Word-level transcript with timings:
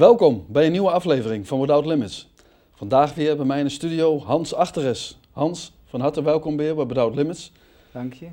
Welkom 0.00 0.44
bij 0.48 0.66
een 0.66 0.72
nieuwe 0.72 0.90
aflevering 0.90 1.46
van 1.46 1.60
Without 1.60 1.86
Limits. 1.86 2.28
Vandaag 2.74 3.14
weer 3.14 3.36
bij 3.36 3.46
mij 3.46 3.58
in 3.58 3.64
de 3.64 3.70
studio 3.70 4.18
Hans 4.18 4.54
Achteres. 4.54 5.18
Hans, 5.30 5.72
van 5.84 6.00
harte 6.00 6.22
welkom 6.22 6.56
weer 6.56 6.74
bij 6.74 6.86
Without 6.86 7.14
Limits. 7.14 7.52
Dank 7.92 8.14
je. 8.14 8.28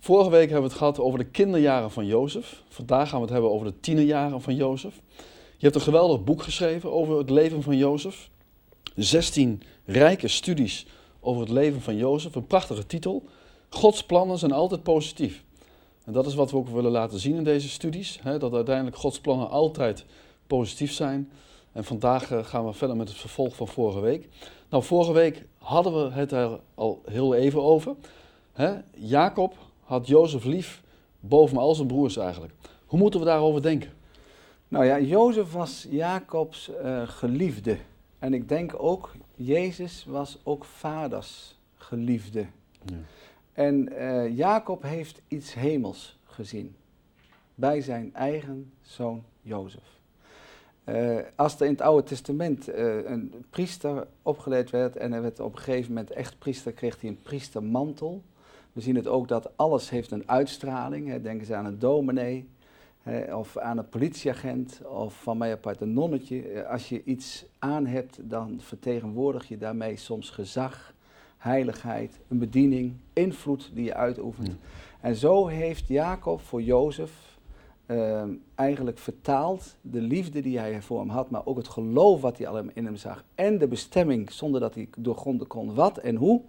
Vorige 0.00 0.30
week 0.30 0.50
hebben 0.50 0.62
we 0.62 0.68
het 0.68 0.76
gehad 0.76 0.98
over 0.98 1.18
de 1.18 1.24
kinderjaren 1.24 1.90
van 1.90 2.06
Jozef. 2.06 2.62
Vandaag 2.68 3.08
gaan 3.08 3.18
we 3.18 3.24
het 3.24 3.32
hebben 3.32 3.50
over 3.50 3.66
de 3.66 3.80
tienerjaren 3.80 4.40
van 4.40 4.54
Jozef. 4.54 5.00
Je 5.56 5.64
hebt 5.64 5.74
een 5.74 5.80
geweldig 5.80 6.24
boek 6.24 6.42
geschreven 6.42 6.92
over 6.92 7.18
het 7.18 7.30
leven 7.30 7.62
van 7.62 7.76
Jozef. 7.76 8.30
16 8.94 9.62
rijke 9.84 10.28
studies 10.28 10.86
over 11.20 11.40
het 11.40 11.50
leven 11.50 11.80
van 11.80 11.96
Jozef. 11.96 12.34
Een 12.34 12.46
prachtige 12.46 12.86
titel. 12.86 13.24
Gods 13.68 14.04
plannen 14.04 14.38
zijn 14.38 14.52
altijd 14.52 14.82
positief. 14.82 15.44
En 16.04 16.12
dat 16.12 16.26
is 16.26 16.34
wat 16.34 16.50
we 16.50 16.56
ook 16.56 16.68
willen 16.68 16.90
laten 16.90 17.18
zien 17.18 17.36
in 17.36 17.44
deze 17.44 17.68
studies. 17.68 18.18
Hè, 18.22 18.38
dat 18.38 18.54
uiteindelijk 18.54 18.96
Gods 18.96 19.20
plannen 19.20 19.50
altijd 19.50 20.04
positief 20.46 20.92
zijn. 20.92 21.30
En 21.72 21.84
vandaag 21.84 22.30
eh, 22.30 22.44
gaan 22.44 22.66
we 22.66 22.72
verder 22.72 22.96
met 22.96 23.08
het 23.08 23.16
vervolg 23.16 23.56
van 23.56 23.68
vorige 23.68 24.00
week. 24.00 24.28
Nou, 24.68 24.82
vorige 24.82 25.12
week 25.12 25.46
hadden 25.58 25.92
we 25.92 26.14
het 26.14 26.32
er 26.32 26.60
al 26.74 27.02
heel 27.04 27.34
even 27.34 27.62
over. 27.62 27.94
Jacob 28.94 29.56
had 29.80 30.06
Jozef 30.06 30.44
lief 30.44 30.82
boven 31.20 31.56
al 31.56 31.74
zijn 31.74 31.88
broers 31.88 32.16
eigenlijk. 32.16 32.52
Hoe 32.86 32.98
moeten 32.98 33.20
we 33.20 33.26
daarover 33.26 33.62
denken? 33.62 33.90
Nou 34.68 34.84
ja, 34.84 35.00
Jozef 35.00 35.52
was 35.52 35.86
Jacobs 35.90 36.70
uh, 36.82 37.08
geliefde. 37.08 37.78
En 38.18 38.34
ik 38.34 38.48
denk 38.48 38.82
ook, 38.82 39.12
Jezus 39.34 40.04
was 40.08 40.38
ook 40.42 40.64
vaders 40.64 41.58
geliefde. 41.76 42.46
Ja. 42.84 42.96
En 43.52 43.92
uh, 43.92 44.36
Jacob 44.36 44.82
heeft 44.82 45.22
iets 45.28 45.54
hemels 45.54 46.18
gezien 46.24 46.76
bij 47.54 47.80
zijn 47.80 48.14
eigen 48.14 48.72
zoon 48.82 49.24
Jozef. 49.42 50.00
Uh, 50.88 51.18
als 51.34 51.60
er 51.60 51.66
in 51.66 51.72
het 51.72 51.80
Oude 51.80 52.02
Testament 52.02 52.68
uh, 52.68 53.04
een 53.04 53.44
priester 53.50 54.06
opgeleid 54.22 54.70
werd 54.70 54.96
en 54.96 55.12
hij 55.12 55.22
werd 55.22 55.40
op 55.40 55.52
een 55.52 55.58
gegeven 55.58 55.92
moment 55.92 56.10
echt 56.10 56.38
priester, 56.38 56.72
kreeg 56.72 57.00
hij 57.00 57.10
een 57.10 57.22
priestermantel. 57.22 58.22
We 58.72 58.80
zien 58.80 58.96
het 58.96 59.06
ook 59.06 59.28
dat 59.28 59.50
alles 59.56 59.90
heeft 59.90 60.10
een 60.10 60.28
uitstraling. 60.28 61.08
Hè. 61.08 61.20
Denken 61.20 61.46
ze 61.46 61.54
aan 61.54 61.64
een 61.64 61.78
dominee 61.78 62.48
hè, 63.02 63.34
of 63.36 63.58
aan 63.58 63.78
een 63.78 63.88
politieagent 63.88 64.80
of 64.84 65.22
van 65.22 65.38
mij 65.38 65.52
apart 65.52 65.80
een 65.80 65.92
nonnetje. 65.92 66.42
Eh, 66.42 66.70
als 66.70 66.88
je 66.88 67.04
iets 67.04 67.44
aan 67.58 67.86
hebt, 67.86 68.18
dan 68.22 68.60
vertegenwoordig 68.60 69.48
je 69.48 69.58
daarmee 69.58 69.96
soms 69.96 70.30
gezag, 70.30 70.94
heiligheid, 71.38 72.18
een 72.28 72.38
bediening, 72.38 72.92
invloed 73.12 73.70
die 73.74 73.84
je 73.84 73.94
uitoefent. 73.94 74.56
En 75.00 75.16
zo 75.16 75.46
heeft 75.46 75.88
Jacob 75.88 76.40
voor 76.40 76.62
Jozef 76.62 77.33
Ehm, 77.86 78.30
eigenlijk 78.54 78.98
vertaald 78.98 79.76
de 79.80 80.00
liefde 80.00 80.40
die 80.40 80.58
hij 80.58 80.82
voor 80.82 81.00
hem 81.00 81.08
had, 81.08 81.30
maar 81.30 81.46
ook 81.46 81.56
het 81.56 81.68
geloof 81.68 82.20
wat 82.20 82.38
hij 82.38 82.62
in 82.74 82.84
hem 82.84 82.96
zag 82.96 83.24
en 83.34 83.58
de 83.58 83.68
bestemming 83.68 84.32
zonder 84.32 84.60
dat 84.60 84.74
hij 84.74 84.88
doorgronden 84.98 85.46
kon 85.46 85.74
wat 85.74 85.98
en 85.98 86.16
hoe, 86.16 86.40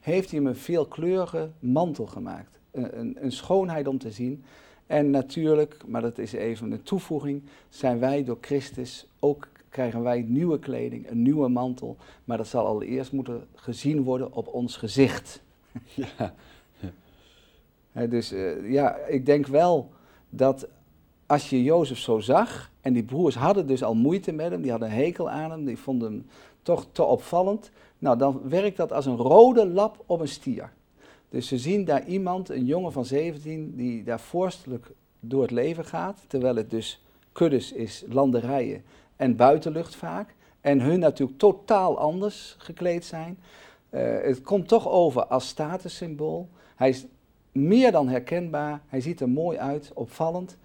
heeft 0.00 0.30
hij 0.30 0.38
hem 0.38 0.48
een 0.48 0.56
veelkleurige 0.56 1.50
mantel 1.58 2.06
gemaakt. 2.06 2.58
Een, 2.70 2.98
een, 2.98 3.16
een 3.20 3.32
schoonheid 3.32 3.86
om 3.88 3.98
te 3.98 4.10
zien. 4.10 4.44
En 4.86 5.10
natuurlijk, 5.10 5.76
maar 5.86 6.02
dat 6.02 6.18
is 6.18 6.32
even 6.32 6.72
een 6.72 6.82
toevoeging, 6.82 7.42
zijn 7.68 7.98
wij 7.98 8.24
door 8.24 8.38
Christus 8.40 9.06
ook 9.18 9.48
krijgen 9.72 10.02
wij 10.02 10.24
nieuwe 10.28 10.58
kleding, 10.58 11.10
een 11.10 11.22
nieuwe 11.22 11.48
mantel, 11.48 11.96
maar 12.24 12.36
dat 12.36 12.46
zal 12.46 12.66
allereerst 12.66 13.12
moeten 13.12 13.46
gezien 13.54 14.02
worden 14.02 14.32
op 14.32 14.46
ons 14.46 14.76
gezicht. 14.76 15.42
Ja. 17.92 18.06
dus 18.06 18.32
uh, 18.32 18.70
ja, 18.70 18.96
ik 18.96 19.26
denk 19.26 19.46
wel 19.46 19.90
dat 20.30 20.68
als 21.26 21.50
je 21.50 21.62
Jozef 21.62 21.98
zo 21.98 22.20
zag, 22.20 22.70
en 22.80 22.92
die 22.92 23.02
broers 23.02 23.34
hadden 23.34 23.66
dus 23.66 23.82
al 23.82 23.94
moeite 23.94 24.32
met 24.32 24.50
hem, 24.50 24.62
die 24.62 24.70
hadden 24.70 24.88
een 24.88 24.94
hekel 24.94 25.30
aan 25.30 25.50
hem, 25.50 25.64
die 25.64 25.78
vonden 25.78 26.12
hem 26.12 26.26
toch 26.62 26.86
te 26.92 27.04
opvallend, 27.04 27.70
nou 27.98 28.18
dan 28.18 28.40
werkt 28.48 28.76
dat 28.76 28.92
als 28.92 29.06
een 29.06 29.16
rode 29.16 29.66
lap 29.66 30.02
op 30.06 30.20
een 30.20 30.28
stier. 30.28 30.72
Dus 31.28 31.48
ze 31.48 31.58
zien 31.58 31.84
daar 31.84 32.06
iemand, 32.06 32.48
een 32.48 32.64
jongen 32.64 32.92
van 32.92 33.04
17, 33.04 33.76
die 33.76 34.04
daar 34.04 34.20
vorstelijk 34.20 34.90
door 35.20 35.42
het 35.42 35.50
leven 35.50 35.84
gaat, 35.84 36.24
terwijl 36.26 36.56
het 36.56 36.70
dus 36.70 37.02
kuddes 37.32 37.72
is, 37.72 38.04
landerijen 38.08 38.84
en 39.16 39.36
buitenlucht 39.36 39.94
vaak, 39.94 40.34
en 40.60 40.80
hun 40.80 40.98
natuurlijk 40.98 41.38
totaal 41.38 41.98
anders 41.98 42.54
gekleed 42.58 43.04
zijn. 43.04 43.38
Uh, 43.90 44.20
het 44.22 44.42
komt 44.42 44.68
toch 44.68 44.88
over 44.88 45.26
als 45.26 45.48
statussymbool. 45.48 46.48
Hij 46.76 46.88
is 46.88 47.06
meer 47.52 47.92
dan 47.92 48.08
herkenbaar, 48.08 48.82
hij 48.86 49.00
ziet 49.00 49.20
er 49.20 49.28
mooi 49.28 49.58
uit, 49.58 49.90
opvallend. 49.94 50.56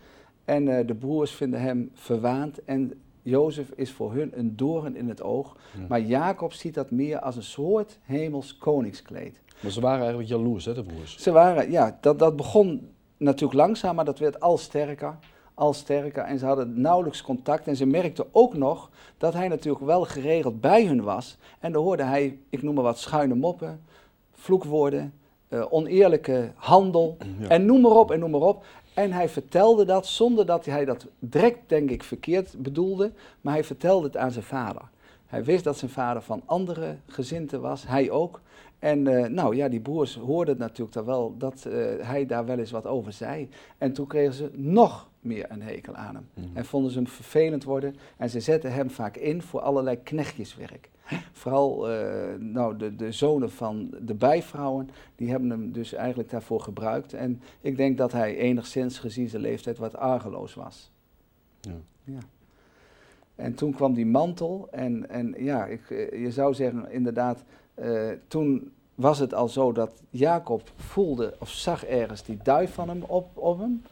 En 0.48 0.68
uh, 0.68 0.88
de 0.88 0.96
broers 0.96 1.32
vinden 1.32 1.62
hem 1.62 1.90
verwaand 1.94 2.64
en 2.64 2.94
Jozef 3.22 3.70
is 3.76 3.92
voor 3.92 4.14
hun 4.14 4.32
een 4.40 4.56
doorn 4.56 4.96
in 4.96 5.10
het 5.10 5.22
oog. 5.22 5.58
Maar 5.88 6.02
Jacob 6.02 6.54
ziet 6.54 6.74
dat 6.74 6.92
meer 6.92 7.20
als 7.20 7.36
een 7.36 7.44
soort 7.44 8.00
hemels 8.04 8.58
koningskleed. 8.58 9.42
Maar 9.60 9.72
ze 9.72 9.82
waren 9.82 10.00
eigenlijk 10.00 10.30
jaloers, 10.30 10.66
hè, 10.66 10.74
de 10.74 10.84
broers? 10.84 11.18
Ze 11.18 11.32
waren, 11.32 11.72
ja, 11.72 11.98
dat, 12.02 12.20
dat 12.20 12.36
begon 12.36 12.90
natuurlijk 13.18 13.60
langzaam, 13.60 13.96
maar 13.96 14.06
dat 14.06 14.20
werd 14.20 14.40
al 14.40 14.58
sterker, 14.58 15.18
al 15.54 15.74
sterker. 15.74 16.24
En 16.24 16.40
ze 16.40 16.46
hadden 16.46 16.82
nauwelijks 16.82 17.22
contact. 17.22 17.68
En 17.68 17.76
ze 17.76 17.86
merkten 17.86 18.26
ook 18.32 18.54
nog 18.54 18.90
dat 19.18 19.34
hij 19.34 19.48
natuurlijk 19.48 19.86
wel 19.86 20.04
geregeld 20.04 20.62
bij 20.62 20.86
hun 20.86 21.04
was. 21.04 21.38
En 21.60 21.72
dan 21.72 21.84
hoorde 21.84 22.04
hij, 22.04 22.40
ik 22.50 22.62
noem 22.62 22.74
maar 22.74 22.84
wat, 22.84 23.00
schuine 23.00 23.36
moppen, 23.36 23.82
vloekwoorden, 24.32 25.14
uh, 25.50 25.66
oneerlijke 25.70 26.52
handel. 26.56 27.18
En 27.48 27.66
noem 27.66 27.82
maar 27.82 27.92
op 27.92 28.12
en 28.12 28.20
noem 28.20 28.32
maar 28.32 28.42
op. 28.42 28.66
En 28.98 29.12
hij 29.12 29.30
vertelde 29.30 29.86
dat 29.86 30.08
zonder 30.08 30.46
dat 30.46 30.66
hij 30.66 30.86
dat 30.86 31.08
direct, 31.20 31.60
denk 31.70 31.90
ik, 31.90 32.04
verkeerd 32.04 32.56
bedoelde, 32.58 33.12
maar 33.42 33.54
hij 33.54 33.64
vertelde 33.64 34.06
het 34.06 34.18
aan 34.18 34.32
zijn 34.32 34.46
vader. 34.46 34.82
Hij 35.26 35.44
wist 35.44 35.64
dat 35.64 35.78
zijn 35.78 35.92
vader 35.92 36.22
van 36.22 36.42
andere 36.46 36.96
gezinten 37.06 37.62
was, 37.62 37.88
hij 37.88 38.10
ook. 38.10 38.42
En 38.80 39.06
uh, 39.06 39.26
nou 39.26 39.56
ja, 39.56 39.68
die 39.70 39.80
broers 39.80 40.16
hoorden 40.16 40.58
natuurlijk 40.58 40.94
dan 40.94 41.06
wel 41.06 41.36
dat 41.38 41.66
uh, 41.68 41.74
hij 42.00 42.26
daar 42.26 42.46
wel 42.46 42.60
eens 42.60 42.72
wat 42.72 42.86
over 42.86 43.14
zei. 43.14 43.50
En 43.78 43.94
toen 43.94 44.08
kregen 44.08 44.34
ze 44.34 44.50
nog 44.54 45.10
meer 45.20 45.46
een 45.50 45.62
hekel 45.62 45.96
aan 45.96 46.16
hem. 46.16 46.28
Mm. 46.34 46.52
En 46.54 46.66
vonden 46.66 46.92
ze 46.92 46.98
hem 46.98 47.08
vervelend 47.08 47.64
worden. 47.64 47.96
En 48.18 48.30
ze 48.30 48.40
zetten 48.40 48.74
hem 48.74 48.90
vaak 48.90 49.18
in 49.18 49.42
voor 49.42 49.60
allerlei 49.60 50.04
knechtjeswerk. 50.04 50.90
Vooral 51.32 51.92
uh, 51.92 52.34
nou, 52.40 52.78
de, 52.78 52.96
de 52.96 53.12
zonen 53.12 53.52
van 53.52 53.94
de 54.02 54.14
bijvrouwen, 54.14 54.90
die 55.16 55.30
hebben 55.30 55.50
hem 55.50 55.72
dus 55.72 55.94
eigenlijk 55.94 56.30
daarvoor 56.30 56.62
gebruikt. 56.62 57.14
En 57.14 57.42
ik 57.62 57.78
denk 57.78 57.98
dat 57.98 58.12
hij 58.12 58.38
enigszins 58.38 59.00
gezien 59.00 59.30
zijn 59.30 59.42
leeftijd 59.42 59.78
wat 59.78 59.96
argeloos 59.96 60.54
was. 60.54 60.92
Ja. 61.62 61.76
ja. 62.04 62.20
En 63.36 63.56
toen 63.56 63.74
kwam 63.74 63.94
die 63.94 64.06
mantel 64.06 64.68
en, 64.72 65.10
en 65.10 65.36
ja, 65.38 65.66
ik, 65.66 65.90
eh, 65.90 66.22
je 66.22 66.32
zou 66.32 66.54
zeggen 66.54 66.92
inderdaad, 66.92 67.44
uh, 67.80 68.12
toen 68.28 68.72
was 68.96 69.20
het 69.20 69.34
al 69.34 69.48
zo 69.48 69.72
dat 69.72 70.02
Jacob 70.10 70.72
voelde 70.76 71.36
of 71.40 71.50
zag 71.50 71.86
ergens 71.86 72.24
die 72.24 72.40
duif 72.44 72.74
van 72.74 72.90
hem 72.90 73.04
op, 73.04 73.38
op 73.38 73.60
hem. 73.60 73.84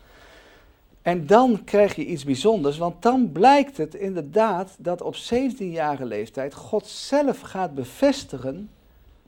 En 1.05 1.25
dan 1.25 1.63
krijg 1.63 1.95
je 1.95 2.05
iets 2.05 2.23
bijzonders, 2.23 2.77
want 2.77 3.01
dan 3.01 3.31
blijkt 3.31 3.77
het 3.77 3.95
inderdaad 3.95 4.75
dat 4.79 5.01
op 5.01 5.15
17-jarige 5.15 6.05
leeftijd 6.05 6.53
God 6.53 6.87
zelf 6.87 7.41
gaat 7.41 7.75
bevestigen 7.75 8.69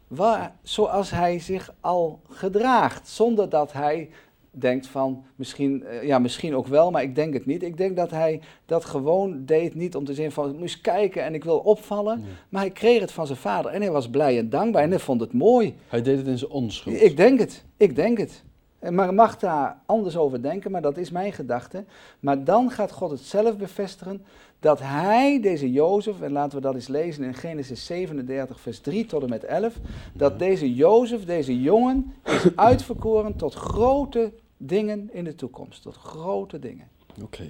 waar, 0.08 0.56
zoals 0.62 1.12
hij 1.12 1.40
zich 1.40 1.74
al 1.80 2.20
gedraagt, 2.30 3.08
zonder 3.08 3.50
dat 3.50 3.74
hij 3.74 4.10
denkt 4.52 4.88
van 4.88 5.24
misschien, 5.36 5.84
eh, 5.86 6.04
ja, 6.04 6.20
misschien 6.20 6.56
ook 6.56 6.68
wel, 6.68 6.92
maar 6.92 7.04
ik 7.04 7.16
denk 7.16 7.34
het 7.34 7.46
niet. 7.46 7.64
Ik 7.64 7.78
denk 7.78 7.96
dat 7.96 8.12
hij 8.12 8.42
dat 8.66 8.86
gewoon 8.86 9.46
deed, 9.46 9.76
niet 9.76 9.96
om 9.96 10.06
te 10.06 10.14
zeggen 10.14 10.34
van 10.34 10.50
ik 10.50 10.60
moest 10.60 10.82
kijken 10.82 11.24
en 11.24 11.34
ik 11.34 11.44
wil 11.44 11.58
opvallen, 11.58 12.24
maar 12.50 12.62
hij 12.62 12.72
kreeg 12.72 13.02
het 13.02 13.12
van 13.12 13.26
zijn 13.26 13.40
vader 13.40 13.72
en 13.72 13.82
hij 13.82 13.92
was 13.92 14.10
blij 14.10 14.38
en 14.38 14.50
dankbaar 14.50 14.84
en 14.84 14.90
hij 14.90 15.00
vond 15.00 15.22
het 15.22 15.34
mooi. 15.34 15.76
Hij 15.88 16.02
deed 16.02 16.18
het 16.18 16.28
in 16.28 16.38
zijn 16.38 16.52
onschuld. 16.52 17.02
Ik 17.02 17.18
denk 17.18 17.40
het, 17.40 17.66
ik 17.78 17.96
denk 17.96 18.18
het. 18.18 18.44
Maar 18.80 19.14
mag 19.14 19.38
daar 19.38 19.80
anders 19.86 20.18
over 20.18 20.42
denken, 20.42 20.72
maar 20.72 20.82
dat 20.82 20.98
is 20.98 21.12
mijn 21.12 21.34
gedachte. 21.34 21.86
Maar 22.20 22.44
dan 22.44 22.72
gaat 22.72 22.92
God 22.92 23.12
het 23.12 23.20
zelf 23.20 23.58
bevestigen 23.58 24.26
dat 24.60 24.80
hij, 24.80 25.42
deze 25.42 25.72
Jozef, 25.72 26.22
en 26.22 26.32
laten 26.32 26.58
we 26.58 26.64
dat 26.64 26.76
eens 26.76 26.88
lezen 26.88 27.24
in 27.24 27.34
Genesis 27.34 27.86
37, 27.86 28.60
vers 28.60 28.80
3 28.80 29.06
tot 29.06 29.24
en 29.24 29.30
met 29.30 29.44
11, 29.44 29.76
dat 30.14 30.40
deze 30.40 30.74
Jozef, 30.74 31.26
deze 31.26 31.62
jongen, 31.62 32.14
is 32.24 32.56
uitverkoren 32.56 33.36
tot 33.36 33.54
grote 33.54 34.34
dingen 34.58 35.10
in 35.14 35.24
de 35.24 35.36
toekomst. 35.36 35.82
Tot 35.82 35.96
grote 35.96 36.60
dingen. 36.60 36.88
Oké, 37.24 37.48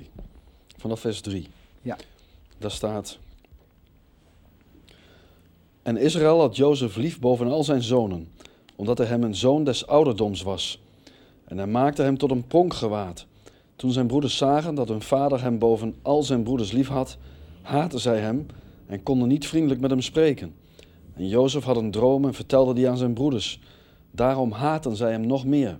vanaf 0.78 1.00
vers 1.00 1.22
3. 1.22 1.48
Ja. 1.82 1.98
Daar 2.58 2.72
staat. 2.72 3.18
En 5.82 5.98
Israël 5.98 6.40
had 6.40 6.56
Jozef 6.56 6.96
lief 6.96 7.20
boven 7.20 7.48
al 7.48 7.64
zijn 7.64 7.82
zonen, 7.82 8.32
omdat 8.76 8.98
hij 8.98 9.08
hem 9.08 9.24
een 9.24 9.36
zoon 9.36 9.64
des 9.64 9.88
ouderdoms 9.88 10.42
was 10.42 10.80
en 11.48 11.58
hij 11.58 11.68
maakte 11.68 12.02
hem 12.02 12.18
tot 12.18 12.32
een 12.32 12.48
pronkgewaad. 12.48 13.26
Toen 13.76 13.92
zijn 13.92 14.08
broeders 14.08 14.38
zagen 14.38 14.76
dat 14.76 14.88
hun 14.88 15.02
vader 15.02 15.42
hem 15.42 15.60
boven 15.60 15.96
al 16.02 16.24
zijn 16.24 16.44
broeders 16.44 16.72
lief 16.72 16.88
had, 16.88 17.18
haatten 17.62 18.00
zij 18.00 18.20
hem 18.20 18.46
en 18.86 19.04
konden 19.04 19.28
niet 19.28 19.48
vriendelijk 19.48 19.82
met 19.82 19.90
hem 19.90 20.02
spreken. 20.02 20.56
En 21.14 21.28
Jozef 21.28 21.64
had 21.64 21.78
een 21.78 21.92
droom 21.92 22.26
en 22.26 22.34
vertelde 22.34 22.74
die 22.74 22.90
aan 22.90 22.98
zijn 22.98 23.14
broeders. 23.14 23.60
Daarom 24.12 24.52
haatten 24.52 24.96
zij 24.96 25.12
hem 25.12 25.28
nog 25.28 25.46
meer. 25.46 25.78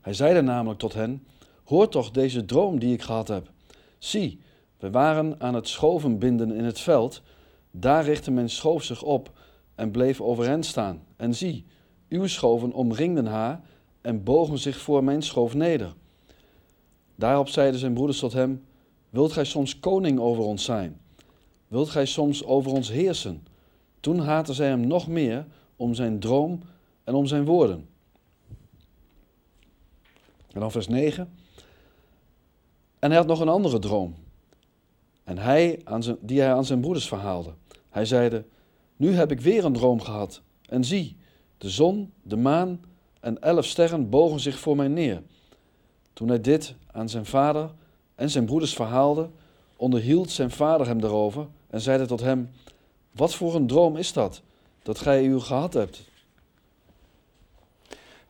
Hij 0.00 0.14
zeide 0.14 0.40
namelijk 0.40 0.78
tot 0.78 0.94
hen: 0.94 1.22
Hoor 1.64 1.88
toch 1.88 2.10
deze 2.10 2.44
droom 2.44 2.78
die 2.78 2.92
ik 2.92 3.02
gehad 3.02 3.28
heb. 3.28 3.50
Zie, 3.98 4.40
We 4.78 4.90
waren 4.90 5.34
aan 5.38 5.54
het 5.54 5.68
schoven 5.68 6.18
binden 6.18 6.52
in 6.52 6.64
het 6.64 6.80
veld. 6.80 7.22
Daar 7.70 8.04
richtte 8.04 8.30
men 8.30 8.50
schoof 8.50 8.82
zich 8.82 9.02
op 9.02 9.30
en 9.74 9.90
bleef 9.90 10.20
overeind 10.20 10.66
staan. 10.66 11.02
En 11.16 11.34
zie, 11.34 11.64
uw 12.08 12.26
schoven 12.26 12.72
omringden 12.72 13.26
haar 13.26 13.60
en 14.06 14.22
bogen 14.22 14.58
zich 14.58 14.76
voor 14.76 15.04
mijn 15.04 15.22
schoof 15.22 15.54
neder. 15.54 15.94
Daarop 17.14 17.48
zeiden 17.48 17.80
zijn 17.80 17.94
broeders 17.94 18.18
tot 18.18 18.32
hem: 18.32 18.64
Wilt 19.10 19.32
gij 19.32 19.44
soms 19.44 19.78
koning 19.80 20.18
over 20.18 20.44
ons 20.44 20.64
zijn? 20.64 21.00
Wilt 21.68 21.88
gij 21.88 22.06
soms 22.06 22.44
over 22.44 22.72
ons 22.72 22.90
heersen? 22.90 23.46
Toen 24.00 24.18
haatten 24.18 24.54
zij 24.54 24.68
hem 24.68 24.86
nog 24.86 25.08
meer 25.08 25.46
om 25.76 25.94
zijn 25.94 26.18
droom 26.18 26.60
en 27.04 27.14
om 27.14 27.26
zijn 27.26 27.44
woorden. 27.44 27.88
En 30.52 30.60
dan 30.60 30.70
vers 30.70 30.88
9. 30.88 31.32
En 32.98 33.10
hij 33.10 33.18
had 33.18 33.26
nog 33.28 33.40
een 33.40 33.48
andere 33.48 33.78
droom. 33.78 34.14
En 35.24 35.38
hij 35.38 35.82
die 36.20 36.40
hij 36.40 36.54
aan 36.54 36.64
zijn 36.64 36.80
broeders 36.80 37.08
verhaalde. 37.08 37.54
Hij 37.88 38.04
zeide: 38.04 38.44
Nu 38.96 39.12
heb 39.12 39.30
ik 39.30 39.40
weer 39.40 39.64
een 39.64 39.72
droom 39.72 40.00
gehad. 40.00 40.42
En 40.68 40.84
zie, 40.84 41.16
de 41.58 41.70
zon, 41.70 42.12
de 42.22 42.36
maan 42.36 42.80
en 43.26 43.42
elf 43.42 43.64
sterren 43.64 44.08
bogen 44.10 44.40
zich 44.40 44.58
voor 44.58 44.76
mij 44.76 44.88
neer. 44.88 45.22
Toen 46.12 46.28
hij 46.28 46.40
dit 46.40 46.74
aan 46.92 47.08
zijn 47.08 47.26
vader 47.26 47.70
en 48.14 48.30
zijn 48.30 48.44
broeders 48.44 48.74
verhaalde, 48.74 49.28
onderhield 49.76 50.30
zijn 50.30 50.50
vader 50.50 50.86
hem 50.86 51.00
daarover 51.00 51.46
en 51.70 51.80
zeide 51.80 52.06
tot 52.06 52.20
hem: 52.20 52.50
Wat 53.10 53.34
voor 53.34 53.54
een 53.54 53.66
droom 53.66 53.96
is 53.96 54.12
dat, 54.12 54.42
dat 54.82 54.98
gij 54.98 55.24
u 55.24 55.40
gehad 55.40 55.72
hebt? 55.72 56.04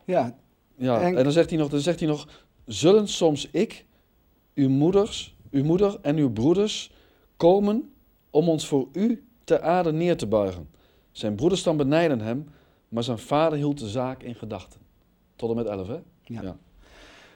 Ja, 0.05 0.35
Ja, 0.75 1.01
En- 1.01 1.17
en 1.17 1.23
dan 1.23 1.31
zegt 1.31 1.49
hij 1.49 1.59
nog, 1.59 1.69
dan 1.69 1.79
zegt 1.79 1.99
hij 1.99 2.07
nog: 2.09 2.27
Zullen 2.65 3.07
soms 3.07 3.47
ik, 3.51 3.85
uw 4.53 4.69
moeders, 4.69 5.35
uw 5.51 5.63
moeder 5.63 5.97
en 6.01 6.17
uw 6.17 6.31
broeders 6.31 6.91
komen 7.37 7.91
om 8.29 8.49
ons 8.49 8.67
voor 8.67 8.87
u 8.91 9.27
ter 9.43 9.61
aarde 9.61 9.91
neer 9.91 10.17
te 10.17 10.27
buigen? 10.27 10.69
Zijn 11.11 11.35
broeders 11.35 11.63
dan 11.63 11.77
benijden 11.77 12.19
hem, 12.19 12.49
maar 12.89 13.03
zijn 13.03 13.19
vader 13.19 13.57
hield 13.57 13.79
de 13.79 13.89
zaak 13.89 14.23
in 14.23 14.35
gedachten. 14.35 14.85
Tot 15.37 15.49
en 15.49 15.55
met 15.55 15.65
11, 15.65 15.87
hè? 15.87 15.99
Ja. 16.23 16.41
Ja. 16.41 16.57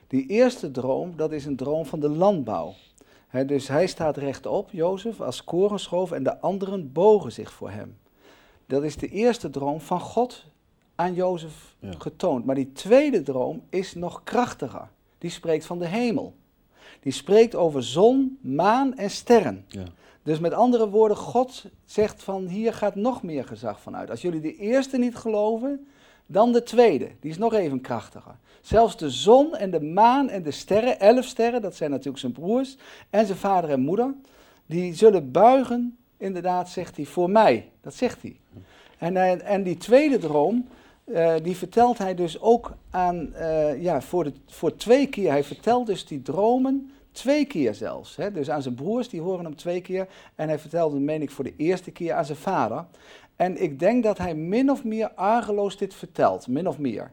Die 0.07 0.27
eerste 0.27 0.71
droom, 0.71 1.13
dat 1.15 1.31
is 1.31 1.45
een 1.45 1.55
droom 1.55 1.85
van 1.85 1.99
de 1.99 2.09
landbouw. 2.09 2.73
Dus 3.45 3.67
hij 3.67 3.87
staat 3.87 4.17
rechtop, 4.17 4.69
Jozef, 4.71 5.21
als 5.21 5.43
korenschoof 5.43 6.11
en 6.11 6.23
de 6.23 6.39
anderen 6.39 6.91
bogen 6.91 7.31
zich 7.31 7.51
voor 7.51 7.69
hem. 7.69 7.97
Dat 8.65 8.83
is 8.83 8.97
de 8.97 9.07
eerste 9.07 9.49
droom 9.49 9.81
van 9.81 9.99
God 9.99 10.45
aan 10.95 11.13
Jozef 11.13 11.75
Ja. 11.79 11.91
getoond. 11.97 12.45
Maar 12.45 12.55
die 12.55 12.71
tweede 12.71 13.23
droom 13.23 13.61
is 13.69 13.93
nog 13.93 14.23
krachtiger. 14.23 14.89
Die 15.17 15.29
spreekt 15.29 15.65
van 15.65 15.79
de 15.79 15.85
hemel. 15.85 16.33
Die 16.99 17.11
spreekt 17.11 17.55
over 17.55 17.83
zon, 17.83 18.37
maan 18.41 18.97
en 18.97 19.09
sterren. 19.09 19.65
Ja. 19.67 19.83
Dus 20.23 20.39
met 20.39 20.53
andere 20.53 20.89
woorden, 20.89 21.17
God 21.17 21.65
zegt 21.85 22.23
van 22.23 22.47
hier 22.47 22.73
gaat 22.73 22.95
nog 22.95 23.23
meer 23.23 23.45
gezag 23.45 23.81
vanuit. 23.81 24.09
Als 24.09 24.21
jullie 24.21 24.41
de 24.41 24.55
eerste 24.55 24.97
niet 24.97 25.15
geloven, 25.15 25.87
dan 26.31 26.51
de 26.51 26.63
tweede. 26.63 27.07
Die 27.19 27.31
is 27.31 27.37
nog 27.37 27.53
even 27.53 27.81
krachtiger. 27.81 28.35
Zelfs 28.61 28.97
de 28.97 29.09
zon 29.09 29.55
en 29.55 29.71
de 29.71 29.81
maan 29.81 30.29
en 30.29 30.43
de 30.43 30.51
sterren, 30.51 30.99
elf 30.99 31.25
sterren, 31.25 31.61
dat 31.61 31.75
zijn 31.75 31.89
natuurlijk 31.91 32.17
zijn 32.19 32.31
broers 32.31 32.77
en 33.09 33.25
zijn 33.25 33.37
vader 33.37 33.69
en 33.69 33.79
moeder, 33.79 34.13
die 34.65 34.93
zullen 34.95 35.31
buigen, 35.31 35.97
inderdaad, 36.17 36.69
zegt 36.69 36.95
hij, 36.95 37.05
voor 37.05 37.29
mij. 37.29 37.69
Dat 37.81 37.93
zegt 37.93 38.21
hij. 38.21 38.39
En, 38.97 39.15
hij- 39.15 39.39
en 39.39 39.63
die 39.63 39.77
tweede 39.77 40.17
droom, 40.17 40.67
eh, 41.03 41.33
die 41.43 41.57
vertelt 41.57 41.97
hij 41.97 42.15
dus 42.15 42.39
ook 42.41 42.71
aan, 42.89 43.33
eh, 43.33 43.81
ja, 43.81 44.01
voor, 44.01 44.31
voor 44.47 44.75
twee 44.75 45.07
keer. 45.07 45.29
Hij 45.31 45.43
vertelt 45.43 45.85
dus 45.87 46.05
die 46.05 46.21
dromen 46.21 46.91
twee 47.11 47.45
keer 47.45 47.73
zelfs. 47.75 48.15
Hè? 48.15 48.31
Dus 48.31 48.49
aan 48.49 48.61
zijn 48.61 48.75
broers, 48.75 49.09
die 49.09 49.21
horen 49.21 49.45
hem 49.45 49.55
twee 49.55 49.81
keer. 49.81 50.07
En 50.35 50.47
hij 50.47 50.59
vertelde, 50.59 50.99
meen 50.99 51.21
ik, 51.21 51.31
voor 51.31 51.43
de 51.43 51.53
eerste 51.57 51.91
keer 51.91 52.13
aan 52.13 52.25
zijn 52.25 52.37
vader. 52.37 52.85
En 53.41 53.61
ik 53.61 53.79
denk 53.79 54.03
dat 54.03 54.17
hij 54.17 54.35
min 54.35 54.71
of 54.71 54.83
meer 54.83 55.11
argeloos 55.15 55.77
dit 55.77 55.93
vertelt, 55.93 56.47
min 56.47 56.67
of 56.67 56.77
meer. 56.77 57.11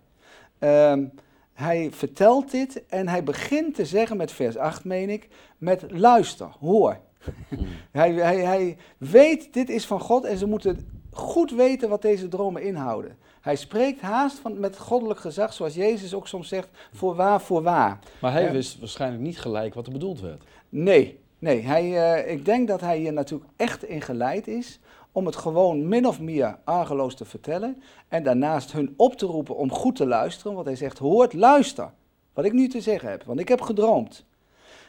Ehm, 0.58 1.04
hij 1.52 1.88
vertelt 1.92 2.50
dit 2.50 2.86
en 2.86 3.08
hij 3.08 3.24
begint 3.24 3.74
te 3.74 3.84
zeggen 3.86 4.16
met 4.16 4.32
vers 4.32 4.56
8, 4.56 4.84
meen 4.84 5.10
ik, 5.10 5.28
met 5.58 5.84
luister, 5.90 6.48
hoor. 6.60 6.98
hij, 7.90 8.12
hij, 8.12 8.36
hij 8.36 8.76
weet, 8.98 9.52
dit 9.52 9.68
is 9.68 9.86
van 9.86 10.00
God 10.00 10.24
en 10.24 10.36
ze 10.38 10.46
moeten 10.46 11.02
goed 11.10 11.50
weten 11.50 11.88
wat 11.88 12.02
deze 12.02 12.28
dromen 12.28 12.62
inhouden. 12.62 13.16
Hij 13.40 13.56
spreekt 13.56 14.00
haast 14.00 14.38
van, 14.38 14.60
met 14.60 14.78
goddelijk 14.78 15.20
gezag, 15.20 15.52
zoals 15.52 15.74
Jezus 15.74 16.14
ook 16.14 16.28
soms 16.28 16.48
zegt, 16.48 16.68
voor 16.92 17.14
waar, 17.14 17.40
voor 17.40 17.62
waar. 17.62 17.98
Maar 18.20 18.32
hij 18.32 18.44
Ja. 18.44 18.52
wist 18.52 18.78
waarschijnlijk 18.78 19.22
niet 19.22 19.40
gelijk 19.40 19.74
wat 19.74 19.86
er 19.86 19.92
bedoeld 19.92 20.20
werd. 20.20 20.42
Nee, 20.68 21.18
nee 21.38 21.62
hij, 21.62 22.12
eh, 22.12 22.32
ik 22.32 22.44
denk 22.44 22.68
dat 22.68 22.80
hij 22.80 22.98
hier 22.98 23.12
natuurlijk 23.12 23.50
echt 23.56 23.84
in 23.84 24.00
geleid 24.02 24.46
is 24.46 24.80
om 25.18 25.26
het 25.26 25.36
gewoon 25.36 25.88
min 25.88 26.06
of 26.06 26.20
meer 26.20 26.58
argeloos 26.64 27.14
te 27.14 27.24
vertellen. 27.24 27.82
En 28.08 28.22
daarnaast 28.22 28.72
hun 28.72 28.94
op 28.96 29.14
te 29.14 29.26
roepen 29.26 29.56
om 29.56 29.72
goed 29.72 29.96
te 29.96 30.06
luisteren, 30.06 30.54
want 30.54 30.66
hij 30.66 30.76
zegt, 30.76 30.98
hoort, 30.98 31.32
luister, 31.32 31.92
wat 32.32 32.44
ik 32.44 32.52
nu 32.52 32.68
te 32.68 32.80
zeggen 32.80 33.10
heb, 33.10 33.24
want 33.24 33.40
ik 33.40 33.48
heb 33.48 33.60
gedroomd. 33.60 34.24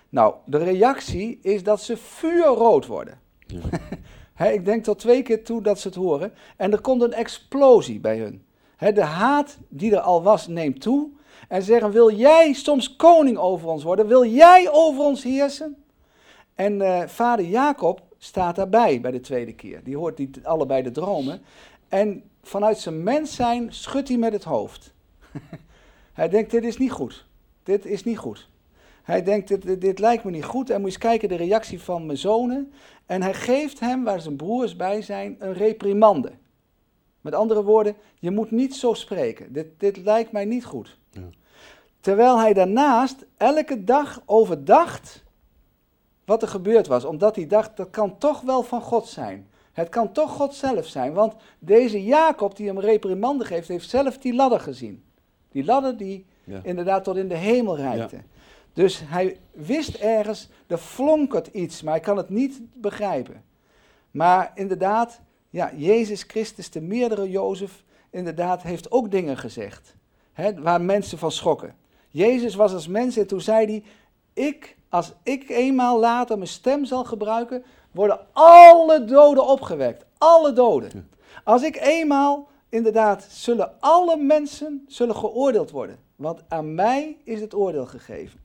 Nou, 0.10 0.36
de 0.46 0.58
reactie 0.58 1.40
is 1.42 1.64
dat 1.64 1.82
ze 1.82 1.98
vuurrood 1.98 2.86
worden. 2.86 3.20
Ja. 3.48 3.60
Ik 4.58 4.66
denk 4.66 4.84
tot 4.84 5.00
twee 5.00 5.22
keer 5.22 5.44
toe 5.44 5.62
dat 5.62 5.80
ze 5.80 5.88
het 5.88 5.98
horen. 5.98 6.34
En 6.58 6.72
er 6.72 6.82
komt 6.82 7.02
een 7.02 7.14
explosie 7.14 8.00
bij 8.00 8.18
hun. 8.18 8.46
Hè, 8.76 8.92
de 8.92 9.04
haat 9.04 9.58
die 9.70 9.92
er 9.92 10.00
al 10.00 10.24
was, 10.24 10.48
neemt 10.48 10.82
toe. 10.82 11.10
En 11.48 11.62
ze 11.62 11.72
zeggen, 11.72 11.92
wil 11.92 12.12
jij 12.12 12.54
soms 12.54 12.96
koning 12.96 13.38
over 13.38 13.68
ons 13.68 13.84
worden? 13.84 14.08
Wil 14.08 14.26
jij 14.26 14.70
over 14.72 15.04
ons 15.04 15.24
heersen? 15.24 15.84
En 16.56 16.82
eh, 16.82 17.08
vader 17.08 17.46
Jacob 17.46 18.02
staat 18.20 18.56
daarbij 18.56 19.02
bij 19.02 19.12
de 19.12 19.20
tweede 19.20 19.54
keer. 19.54 19.84
Die 19.84 19.98
hoort 19.98 20.18
die, 20.18 20.30
allebei 20.44 20.84
de 20.84 20.92
dromen. 20.92 21.42
En 21.88 22.24
vanuit 22.44 22.78
zijn 22.78 23.04
mens 23.04 23.36
zijn 23.36 23.74
schudt 23.74 24.08
hij 24.08 24.18
met 24.18 24.34
het 24.34 24.44
hoofd. 24.44 24.94
hij 26.14 26.30
denkt, 26.30 26.52
dit 26.52 26.64
is 26.64 26.78
niet 26.78 26.92
goed. 26.92 27.26
Dit 27.64 27.86
is 27.86 28.04
niet 28.04 28.18
goed. 28.18 28.50
Hij 29.04 29.24
denkt, 29.24 29.48
dit, 29.48 29.62
dit, 29.62 29.82
dit 29.82 30.00
lijkt 30.00 30.24
me 30.24 30.32
niet 30.32 30.44
goed. 30.44 30.70
En 30.70 30.82
moet 30.82 30.90
eens 30.90 30.98
kijken 30.98 31.30
de 31.30 31.36
reactie 31.36 31.82
van 31.82 32.06
mijn 32.06 32.18
zonen. 32.18 32.74
En 33.06 33.22
hij 33.22 33.34
geeft 33.34 33.80
hem, 33.80 34.04
waar 34.04 34.22
zijn 34.22 34.36
broers 34.36 34.76
bij 34.76 35.02
zijn, 35.02 35.36
een 35.40 35.54
reprimande. 35.54 36.32
Met 37.22 37.34
andere 37.34 37.64
woorden, 37.64 37.96
je 38.20 38.32
moet 38.32 38.52
niet 38.52 38.76
zo 38.76 38.94
spreken. 38.94 39.54
Dit, 39.54 39.68
dit 39.78 39.98
lijkt 39.98 40.32
mij 40.32 40.46
niet 40.46 40.66
goed. 40.66 40.98
Ja. 41.12 41.22
Terwijl 42.00 42.40
hij 42.40 42.54
daarnaast 42.54 43.26
elke 43.38 43.84
dag 43.84 44.22
overdacht 44.26 45.24
wat 46.30 46.42
er 46.42 46.48
gebeurd 46.48 46.88
was. 46.88 47.06
Omdat 47.06 47.36
hij 47.36 47.48
dacht, 47.48 47.78
dat 47.78 47.90
kan 47.90 48.18
toch 48.18 48.42
wel 48.42 48.64
van 48.64 48.82
God 48.82 49.08
zijn. 49.08 49.48
Het 49.74 49.90
kan 49.90 50.12
toch 50.12 50.32
God 50.32 50.56
zelf 50.56 50.86
zijn. 50.86 51.14
Want 51.14 51.34
deze 51.60 52.04
Jacob 52.04 52.56
die 52.56 52.68
hem 52.68 52.80
reprimande 52.80 53.46
geeft, 53.46 53.68
heeft 53.68 53.90
zelf 53.90 54.18
die 54.18 54.34
ladder 54.36 54.60
gezien. 54.60 55.04
Die 55.52 55.64
ladder 55.66 55.98
die 55.98 56.26
Ja. 56.44 56.60
inderdaad 56.64 57.04
tot 57.04 57.18
in 57.18 57.28
de 57.28 57.36
hemel 57.36 57.76
reikte. 57.78 58.18
Dus 58.74 59.02
hij 59.06 59.38
wist 59.52 59.96
ergens, 59.96 60.50
er 60.68 60.78
flonkert 60.78 61.48
iets, 61.48 61.82
maar 61.82 61.94
hij 61.94 62.02
kan 62.02 62.18
het 62.18 62.30
niet 62.30 62.62
begrijpen. 62.74 63.44
Maar 64.12 64.52
inderdaad, 64.56 65.20
ja, 65.50 65.72
Jezus 65.76 66.24
Christus, 66.24 66.70
de 66.70 66.82
meerdere 66.82 67.30
Jozef, 67.30 67.84
inderdaad 68.10 68.62
heeft 68.62 68.92
ook 68.92 69.12
dingen 69.12 69.38
gezegd. 69.38 69.96
Hè, 70.34 70.62
waar 70.62 70.82
mensen 70.82 71.18
van 71.18 71.32
schokken. 71.32 71.76
Jezus 72.10 72.56
was 72.56 72.74
als 72.74 72.88
mens 72.88 73.18
en 73.18 73.28
toen 73.28 73.42
zei 73.42 73.66
hij, 73.66 73.84
ik, 74.40 74.78
als 74.90 75.14
ik 75.24 75.50
eenmaal 75.50 76.00
later 76.00 76.38
mijn 76.38 76.50
stem 76.50 76.86
zal 76.86 77.04
gebruiken, 77.04 77.64
worden 77.92 78.20
alle 78.34 79.06
doden 79.06 79.48
opgewekt. 79.48 80.06
Alle 80.18 80.54
doden. 80.54 81.10
Als 81.44 81.64
ik 81.64 81.76
eenmaal, 81.76 82.48
inderdaad, 82.70 83.28
zullen 83.30 83.72
alle 83.80 84.18
mensen 84.18 84.86
zullen 84.88 85.16
geoordeeld 85.16 85.72
worden. 85.72 86.00
Want 86.16 86.42
aan 86.48 86.76
mij 86.76 87.18
is 87.24 87.42
het 87.42 87.54
oordeel 87.54 87.86
gegeven. 87.86 88.40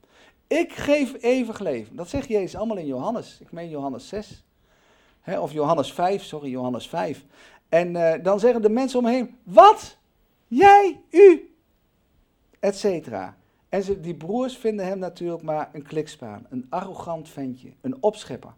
Ik 0.46 0.72
geef 0.72 1.14
eeuwig 1.20 1.58
leven. 1.58 1.96
Dat 1.96 2.08
zegt 2.08 2.28
Jezus 2.28 2.56
allemaal 2.56 2.76
in 2.76 2.86
Johannes. 2.86 3.38
Ik 3.40 3.52
meen 3.52 3.68
Johannes 3.68 4.08
6. 4.08 4.44
Hè, 5.20 5.40
of 5.40 5.52
Johannes 5.52 5.92
5, 5.92 6.22
sorry, 6.22 6.50
Johannes 6.50 6.88
5. 6.88 7.24
En 7.68 7.96
eh, 7.96 8.24
dan 8.24 8.40
zeggen 8.40 8.62
de 8.62 8.68
mensen 8.68 8.98
om 8.98 9.04
me 9.04 9.10
heen, 9.10 9.38
wat? 9.42 9.96
Jij, 10.46 11.00
u, 11.10 11.54
et 12.60 12.76
cetera. 12.76 13.36
En 13.74 13.82
ze, 13.82 14.00
die 14.00 14.14
broers 14.14 14.56
vinden 14.56 14.86
hem 14.86 14.98
natuurlijk 14.98 15.42
maar 15.42 15.70
een 15.72 15.82
klikspaan, 15.82 16.46
een 16.50 16.66
arrogant 16.68 17.28
ventje, 17.28 17.72
een 17.80 18.02
opschepper. 18.02 18.54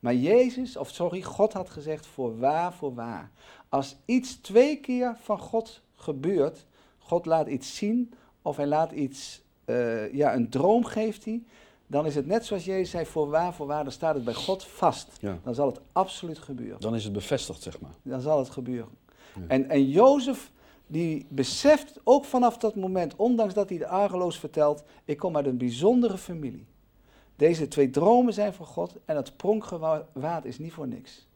Maar 0.00 0.14
Jezus, 0.14 0.76
of 0.76 0.90
sorry, 0.90 1.22
God 1.22 1.52
had 1.52 1.70
gezegd 1.70 2.06
voor 2.06 2.38
waar, 2.38 2.72
voor 2.72 2.94
waar. 2.94 3.30
Als 3.68 3.96
iets 4.04 4.36
twee 4.36 4.80
keer 4.80 5.16
van 5.20 5.38
God 5.38 5.80
gebeurt, 5.94 6.66
God 6.98 7.26
laat 7.26 7.46
iets 7.46 7.76
zien 7.76 8.12
of 8.42 8.56
hij 8.56 8.66
laat 8.66 8.92
iets, 8.92 9.42
eh, 9.64 10.12
ja, 10.14 10.34
een 10.34 10.48
droom 10.48 10.84
geeft 10.84 11.24
hij, 11.24 11.42
dan 11.86 12.06
is 12.06 12.14
het 12.14 12.26
net 12.26 12.46
zoals 12.46 12.64
Jezus 12.64 12.90
zei, 12.90 13.06
voor 13.06 13.28
waar, 13.28 13.54
voor 13.54 13.66
waar, 13.66 13.82
dan 13.82 13.92
staat 13.92 14.14
het 14.14 14.24
bij 14.24 14.34
God 14.34 14.64
vast. 14.64 15.08
Ja. 15.20 15.38
Dan 15.42 15.54
zal 15.54 15.66
het 15.66 15.80
absoluut 15.92 16.38
gebeuren. 16.38 16.80
Dan 16.80 16.94
is 16.94 17.04
het 17.04 17.12
bevestigd, 17.12 17.62
zeg 17.62 17.80
maar. 17.80 17.94
Dan 18.02 18.20
zal 18.20 18.38
het 18.38 18.50
gebeuren. 18.50 18.92
Ja. 19.34 19.42
En, 19.46 19.68
en 19.68 19.88
Jozef, 19.88 20.50
die 20.90 21.26
beseft 21.28 22.00
ook 22.04 22.24
vanaf 22.24 22.56
dat 22.58 22.74
moment, 22.74 23.16
ondanks 23.16 23.54
dat 23.54 23.68
hij 23.68 23.78
de 23.78 23.86
argeloos 23.86 24.38
vertelt, 24.38 24.84
ik 25.04 25.16
kom 25.16 25.36
uit 25.36 25.46
een 25.46 25.58
bijzondere 25.58 26.18
familie. 26.18 26.66
Deze 27.36 27.68
twee 27.68 27.90
dromen 27.90 28.32
zijn 28.32 28.52
van 28.52 28.66
God 28.66 28.96
en 29.04 29.16
het 29.16 29.36
pronkgewaad 29.36 30.44
is 30.44 30.58
niet 30.58 30.72
voor 30.72 30.88
niks. 30.88 31.26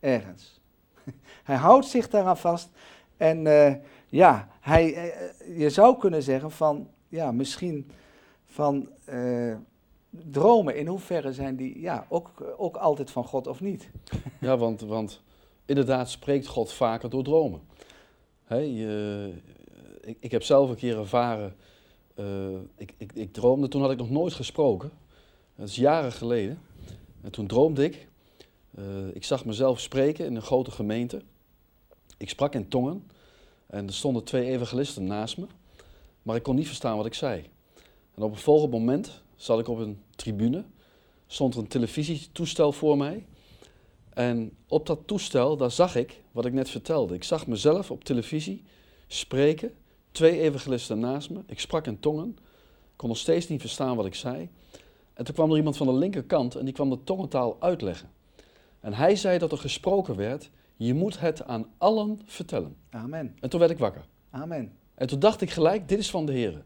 Ergens. 0.00 0.60
Hij 1.44 1.56
houdt 1.56 1.86
zich 1.86 2.08
daaraan 2.08 2.36
vast 2.36 2.68
en 3.16 3.44
uh, 3.46 3.74
ja, 4.06 4.48
hij, 4.60 4.94
uh, 4.94 5.58
je 5.58 5.70
zou 5.70 5.98
kunnen 5.98 6.22
zeggen 6.22 6.50
van, 6.50 6.88
ja, 7.08 7.32
misschien 7.32 7.90
van 8.44 8.88
dromen, 10.10 10.76
in 10.76 10.86
hoeverre 10.86 11.32
zijn 11.32 11.56
die 11.56 11.80
ja, 11.80 12.06
ook, 12.08 12.54
ook 12.56 12.76
altijd 12.76 13.10
van 13.10 13.24
God 13.24 13.46
of 13.46 13.60
niet? 13.60 13.90
Ja, 14.40 14.56
want, 14.56 14.80
want 14.80 15.22
inderdaad 15.64 16.10
spreekt 16.10 16.46
God 16.46 16.72
vaker 16.72 17.10
door 17.10 17.22
dromen. 17.22 17.60
Ik, 20.00 20.16
ik, 20.20 20.30
heb 20.30 20.42
zelf 20.42 20.70
een 20.70 20.76
keer 20.76 20.98
ervaren, 20.98 21.56
ik, 22.76 22.94
ik, 22.96 23.12
ik 23.12 23.32
droomde, 23.32 23.68
toen 23.68 23.80
had 23.80 23.90
ik 23.90 23.98
nog 23.98 24.10
nooit 24.10 24.32
gesproken. 24.32 24.90
Dat 25.56 25.68
is 25.68 25.76
jaren 25.76 26.12
geleden. 26.12 26.58
En 27.20 27.30
toen 27.30 27.46
droomde 27.46 27.84
ik, 27.84 28.08
ik 29.12 29.24
zag 29.24 29.44
mezelf 29.44 29.80
spreken 29.80 30.24
in 30.26 30.36
een 30.36 30.42
grote 30.42 30.70
gemeente. 30.70 31.22
Ik 32.16 32.28
sprak 32.28 32.54
in 32.54 32.68
tongen 32.68 33.10
en 33.66 33.86
er 33.86 33.94
stonden 33.94 34.24
twee 34.24 34.46
evangelisten 34.46 35.04
naast 35.04 35.38
me, 35.38 35.46
maar 36.22 36.36
ik 36.36 36.42
kon 36.42 36.54
niet 36.54 36.66
verstaan 36.66 36.96
wat 36.96 37.06
ik 37.06 37.14
zei. 37.14 37.44
En 38.14 38.22
op 38.22 38.30
een 38.30 38.38
volgend 38.38 38.70
moment 38.70 39.22
zat 39.36 39.58
ik 39.58 39.68
op 39.68 39.78
een 39.78 40.02
tribune, 40.16 40.64
stond 41.26 41.54
er 41.54 41.60
een 41.60 41.68
televisietoestel 41.68 42.72
voor 42.72 42.96
mij. 42.96 43.26
En 44.18 44.56
op 44.68 44.86
dat 44.86 45.00
toestel, 45.06 45.56
daar 45.56 45.70
zag 45.70 45.96
ik 45.96 46.20
wat 46.32 46.44
ik 46.44 46.52
net 46.52 46.70
vertelde. 46.70 47.14
Ik 47.14 47.24
zag 47.24 47.46
mezelf 47.46 47.90
op 47.90 48.04
televisie 48.04 48.64
spreken, 49.06 49.74
twee 50.10 50.40
evangelisten 50.40 50.98
naast 50.98 51.30
me. 51.30 51.40
Ik 51.46 51.60
sprak 51.60 51.86
in 51.86 52.00
tongen, 52.00 52.36
kon 52.96 53.08
nog 53.08 53.18
steeds 53.18 53.48
niet 53.48 53.60
verstaan 53.60 53.96
wat 53.96 54.06
ik 54.06 54.14
zei. 54.14 54.48
En 55.14 55.24
toen 55.24 55.34
kwam 55.34 55.50
er 55.50 55.56
iemand 55.56 55.76
van 55.76 55.86
de 55.86 55.92
linkerkant 55.92 56.54
en 56.54 56.64
die 56.64 56.74
kwam 56.74 56.90
de 56.90 57.04
tongentaal 57.04 57.56
uitleggen. 57.60 58.10
En 58.80 58.92
hij 58.92 59.16
zei 59.16 59.38
dat 59.38 59.52
er 59.52 59.58
gesproken 59.58 60.16
werd 60.16 60.50
je 60.76 60.94
moet 60.94 61.20
het 61.20 61.44
aan 61.44 61.66
allen 61.78 62.20
vertellen. 62.24 62.76
Amen. 62.90 63.36
En 63.40 63.50
toen 63.50 63.60
werd 63.60 63.72
ik 63.72 63.78
wakker. 63.78 64.04
Amen. 64.30 64.72
En 64.94 65.06
toen 65.06 65.18
dacht 65.18 65.40
ik 65.40 65.50
gelijk, 65.50 65.88
dit 65.88 65.98
is 65.98 66.10
van 66.10 66.26
de 66.26 66.32
Heer. 66.32 66.64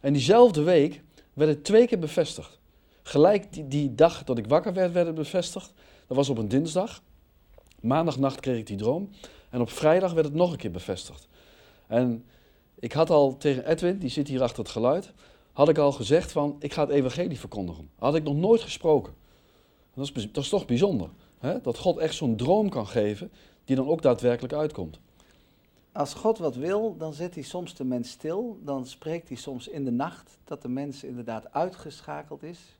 En 0.00 0.12
diezelfde 0.12 0.62
week 0.62 1.02
werd 1.32 1.50
het 1.50 1.64
twee 1.64 1.86
keer 1.86 1.98
bevestigd. 1.98 2.58
Gelijk 3.02 3.52
die, 3.52 3.68
die 3.68 3.94
dag 3.94 4.24
dat 4.24 4.38
ik 4.38 4.46
wakker 4.46 4.72
werd, 4.72 4.92
werd 4.92 5.06
het 5.06 5.16
bevestigd. 5.16 5.72
Dat 6.08 6.16
was 6.16 6.28
op 6.28 6.38
een 6.38 6.48
dinsdag. 6.48 7.02
Maandagnacht 7.80 8.40
kreeg 8.40 8.58
ik 8.58 8.66
die 8.66 8.76
droom. 8.76 9.10
En 9.50 9.60
op 9.60 9.70
vrijdag 9.70 10.12
werd 10.12 10.26
het 10.26 10.34
nog 10.34 10.52
een 10.52 10.58
keer 10.58 10.70
bevestigd. 10.70 11.28
En 11.86 12.24
ik 12.74 12.92
had 12.92 13.10
al 13.10 13.36
tegen 13.36 13.66
Edwin, 13.66 13.98
die 13.98 14.10
zit 14.10 14.28
hier 14.28 14.42
achter 14.42 14.58
het 14.58 14.68
geluid, 14.68 15.12
had 15.52 15.68
ik 15.68 15.78
al 15.78 15.92
gezegd 15.92 16.32
van, 16.32 16.56
ik 16.58 16.72
ga 16.72 16.80
het 16.82 16.90
evangelie 16.90 17.38
verkondigen. 17.38 17.90
Had 17.98 18.14
ik 18.14 18.22
nog 18.22 18.34
nooit 18.34 18.60
gesproken. 18.60 19.14
Dat 19.94 20.44
is, 20.44 20.48
toch 20.48 20.66
bijzonder. 20.66 21.08
Hè? 21.38 21.60
Dat 21.60 21.78
God 21.78 21.96
echt 21.96 22.14
zo'n 22.14 22.36
droom 22.36 22.68
kan 22.68 22.86
geven 22.86 23.30
die 23.64 23.76
dan 23.76 23.88
ook 23.88 24.02
daadwerkelijk 24.02 24.52
uitkomt. 24.52 25.00
Als 25.92 26.14
God 26.14 26.38
wat 26.38 26.54
wil, 26.54 26.96
dan 26.96 27.12
zet 27.12 27.34
hij 27.34 27.42
soms 27.42 27.74
de 27.74 27.84
mens 27.84 28.10
stil. 28.10 28.58
Dan 28.64 28.86
spreekt 28.86 29.28
hij 29.28 29.36
soms 29.36 29.68
in 29.68 29.84
de 29.84 29.90
nacht 29.90 30.38
dat 30.44 30.62
de 30.62 30.68
mens 30.68 31.04
inderdaad 31.04 31.52
uitgeschakeld 31.52 32.42
is. 32.42 32.77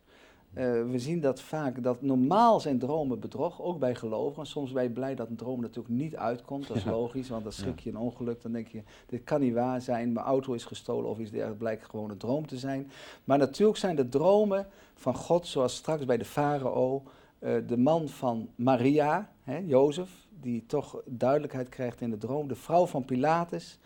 Uh, 0.55 0.91
we 0.91 0.99
zien 0.99 1.21
dat 1.21 1.41
vaak, 1.41 1.83
dat 1.83 2.03
normaal 2.03 2.61
zijn 2.61 2.79
dromen 2.79 3.21
bedrog, 3.21 3.63
ook 3.63 3.79
bij 3.79 3.95
gelovigen. 3.95 4.47
Soms 4.47 4.73
ben 4.73 4.83
je 4.83 4.91
blij 4.91 5.15
dat 5.15 5.29
een 5.29 5.37
droom 5.37 5.61
natuurlijk 5.61 5.95
niet 5.95 6.17
uitkomt, 6.17 6.67
dat 6.67 6.77
is 6.77 6.83
ja. 6.83 6.91
logisch, 6.91 7.29
want 7.29 7.43
dan 7.43 7.53
schrik 7.53 7.81
je 7.81 7.91
een 7.91 7.97
ongeluk. 7.97 8.43
Dan 8.43 8.53
denk 8.53 8.69
je, 8.69 8.83
dit 9.07 9.25
kan 9.25 9.41
niet 9.41 9.55
waar 9.55 9.81
zijn, 9.81 10.13
mijn 10.13 10.27
auto 10.27 10.53
is 10.53 10.65
gestolen 10.65 11.11
of 11.11 11.19
iets 11.19 11.31
dergelijks, 11.31 11.59
blijkt 11.59 11.85
gewoon 11.85 12.11
een 12.11 12.17
droom 12.17 12.47
te 12.47 12.59
zijn. 12.59 12.91
Maar 13.25 13.39
natuurlijk 13.39 13.79
zijn 13.79 13.97
de 13.97 14.09
dromen 14.09 14.67
van 14.95 15.15
God, 15.15 15.47
zoals 15.47 15.77
straks 15.77 16.05
bij 16.05 16.19
de 16.19 16.25
farao, 16.25 17.03
uh, 17.39 17.57
de 17.67 17.77
man 17.77 18.09
van 18.09 18.49
Maria, 18.55 19.31
hè, 19.43 19.59
Jozef, 19.59 20.11
die 20.41 20.67
toch 20.67 21.03
duidelijkheid 21.05 21.69
krijgt 21.69 22.01
in 22.01 22.11
de 22.11 22.19
droom. 22.19 22.49
De 22.49 22.55
vrouw 22.55 22.87
van 22.87 23.05
Pilatus. 23.05 23.79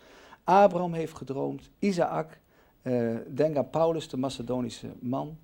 Abraham 0.43 0.93
heeft 0.93 1.17
gedroomd. 1.17 1.69
Isaac. 1.79 2.41
Uh, 2.83 3.15
denk 3.27 3.57
aan 3.57 3.69
Paulus, 3.69 4.09
de 4.09 4.17
Macedonische 4.17 4.87
man. 4.99 5.37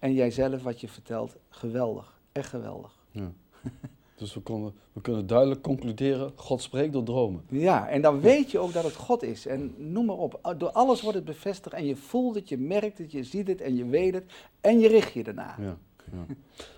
En 0.00 0.12
jijzelf, 0.12 0.62
wat 0.62 0.80
je 0.80 0.88
vertelt. 0.88 1.36
Geweldig. 1.48 2.20
Echt 2.32 2.48
geweldig. 2.48 2.98
Ja. 3.10 3.32
Dus 4.16 4.34
we, 4.34 4.40
konden, 4.40 4.74
we 4.92 5.00
kunnen 5.00 5.26
duidelijk 5.26 5.62
concluderen, 5.62 6.32
God 6.34 6.62
spreekt 6.62 6.92
door 6.92 7.02
dromen. 7.02 7.44
Ja, 7.48 7.88
en 7.88 8.02
dan 8.02 8.20
weet 8.20 8.50
je 8.50 8.58
ook 8.58 8.72
dat 8.72 8.84
het 8.84 8.94
God 8.94 9.22
is. 9.22 9.46
En 9.46 9.74
noem 9.76 10.04
maar 10.04 10.16
op, 10.16 10.54
door 10.58 10.70
alles 10.70 11.00
wordt 11.00 11.16
het 11.16 11.26
bevestigd 11.26 11.74
en 11.74 11.86
je 11.86 11.96
voelt 11.96 12.34
het, 12.34 12.48
je 12.48 12.58
merkt 12.58 12.98
het, 12.98 13.12
je 13.12 13.24
ziet 13.24 13.48
het 13.48 13.60
en 13.60 13.76
je 13.76 13.84
weet 13.84 14.14
het. 14.14 14.24
En 14.60 14.78
je 14.78 14.88
richt 14.88 15.12
je 15.12 15.22
ernaar. 15.22 15.62
Ja. 15.62 15.76
Ja. 16.12 16.34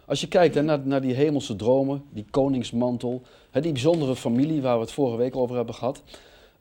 Als 0.07 0.21
je 0.21 0.29
kijkt 0.29 0.55
hè, 0.55 0.63
naar, 0.63 0.87
naar 0.87 1.01
die 1.01 1.15
hemelse 1.15 1.57
dromen, 1.57 2.05
die 2.11 2.27
koningsmantel, 2.31 3.23
hè, 3.51 3.61
die 3.61 3.73
bijzondere 3.73 4.17
familie 4.17 4.63
waar 4.63 4.75
we 4.75 4.81
het 4.81 4.93
vorige 4.93 5.17
week 5.17 5.37
over 5.37 5.57
hebben 5.57 5.75
gehad. 5.75 6.03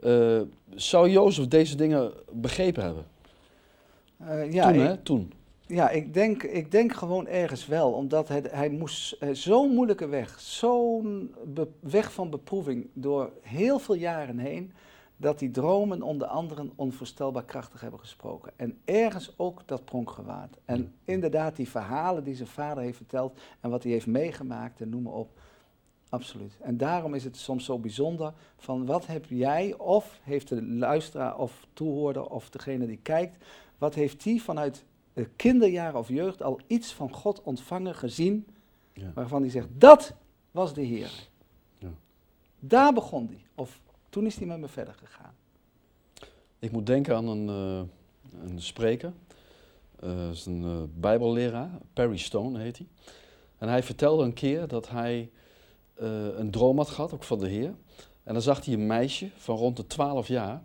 Uh, 0.04 0.42
zou 0.76 1.10
Jozef 1.10 1.48
deze 1.48 1.76
dingen 1.76 2.12
begrepen 2.32 2.84
hebben? 2.84 3.06
Uh, 4.22 4.54
ja, 4.54 4.72
toen, 4.72 4.82
hè? 4.82 4.98
Toen. 4.98 5.34
Ja, 5.72 5.90
ik 5.90 6.14
denk, 6.14 6.44
ik 6.44 6.72
denk 6.72 6.94
gewoon 6.94 7.28
ergens 7.28 7.68
wel. 7.68 7.92
Omdat 7.92 8.28
hij, 8.28 8.44
hij 8.50 8.70
moest 8.70 9.18
uh, 9.24 9.30
zo'n 9.34 9.74
moeilijke 9.74 10.08
weg, 10.08 10.40
zo'n 10.40 11.36
weg 11.80 12.14
van 12.14 12.30
beproeving 12.30 12.90
door 12.94 13.32
heel 13.42 13.80
veel 13.80 13.96
jaren 13.96 14.38
heen 14.38 14.74
dat 15.18 15.40
die 15.40 15.52
dromen 15.52 16.02
onder 16.02 16.28
anderen 16.28 16.72
onvoorstelbaar 16.76 17.46
krachtig 17.46 17.82
hebben 17.82 18.00
gesproken. 18.00 18.52
En 18.56 18.80
ergens 18.86 19.34
ook 19.38 19.62
dat 19.66 19.86
pronkgewaad. 19.86 20.58
En 20.66 20.94
inderdaad 21.04 21.56
die 21.56 21.70
verhalen 21.70 22.24
die 22.24 22.36
zijn 22.36 22.48
vader 22.48 22.84
heeft 22.84 22.98
verteld 22.98 23.40
en 23.60 23.70
wat 23.70 23.84
hij 23.84 23.92
heeft 23.92 24.08
meegemaakt 24.08 24.82
en 24.82 24.90
noem 24.90 25.04
maar 25.04 25.14
op. 25.14 25.40
Absoluut. 26.10 26.58
En 26.62 26.78
daarom 26.78 27.14
is 27.14 27.24
het 27.24 27.38
soms 27.38 27.66
zo 27.66 27.80
bijzonder 27.80 28.34
van 28.58 28.86
wat 28.86 29.08
heb 29.08 29.26
jij 29.26 29.76
of 29.78 30.20
heeft 30.24 30.48
de 30.48 30.64
luisteraar 30.64 31.38
of 31.38 31.68
toehoorder 31.74 32.30
of 32.30 32.50
degene 32.50 32.86
die 32.86 33.00
kijkt, 33.02 33.46
wat 33.78 33.96
heeft 33.96 34.24
die 34.24 34.44
vanuit 34.44 34.86
kinderjaren 35.36 36.00
of 36.00 36.08
jeugd 36.08 36.44
al 36.44 36.60
iets 36.68 36.94
van 36.94 37.14
God 37.14 37.42
ontvangen, 37.42 37.96
gezien, 37.96 38.48
ja. 38.94 39.12
waarvan 39.14 39.42
hij 39.42 39.52
zegt, 39.52 39.68
dat 39.72 40.14
was 40.52 40.74
de 40.74 40.82
Heer. 40.82 41.12
Ja. 41.78 41.92
Daar 42.60 42.94
begon 42.94 43.28
hij. 43.28 43.44
Of 43.56 43.82
toen 44.10 44.26
is 44.26 44.36
hij 44.36 44.48
met 44.48 44.60
me 44.60 44.68
verder 44.68 44.94
gegaan. 44.94 45.34
Ik 46.60 46.72
moet 46.72 46.86
denken 46.86 47.16
aan 47.16 47.28
een, 47.28 47.48
uh, 47.48 48.50
een 48.50 48.62
spreker. 48.62 49.14
Uh, 50.04 50.30
is 50.30 50.46
een 50.46 50.64
uh, 50.64 50.82
bijbelleraar, 50.96 51.72
Perry 51.94 52.18
Stone 52.18 52.60
heet 52.60 52.78
hij. 52.78 52.88
En 53.58 53.68
hij 53.68 53.84
vertelde 53.84 54.24
een 54.24 54.34
keer 54.34 54.68
dat 54.68 54.90
hij 54.90 55.30
een 56.36 56.52
droom 56.52 56.78
had 56.78 56.90
gehad, 56.90 57.14
ook 57.14 57.24
van 57.24 57.40
de 57.40 57.48
Heer. 57.48 57.74
En 58.24 58.34
dan 58.34 58.42
zag 58.42 58.66
hij 58.66 58.74
een 58.74 58.88
meisje 58.88 59.30
van 59.38 59.56
rond 59.58 59.78
de 59.78 59.88
12 59.88 60.28
jaar. 60.28 60.62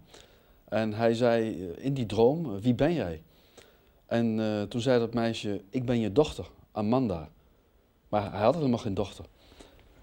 En 0.64 0.92
hij 0.92 1.14
zei 1.14 1.66
in 1.72 1.94
die 1.94 2.06
droom, 2.06 2.60
wie 2.60 2.74
ben 2.74 2.92
jij? 2.92 3.22
En 4.06 4.66
toen 4.68 4.80
zei 4.80 4.98
dat 4.98 5.14
meisje, 5.14 5.62
ik 5.70 5.84
ben 5.84 6.00
je 6.00 6.12
dochter, 6.12 6.50
Amanda. 6.72 7.28
Maar 8.08 8.32
hij 8.32 8.40
had 8.40 8.54
helemaal 8.54 8.78
geen 8.78 8.94
dochter. 8.94 9.25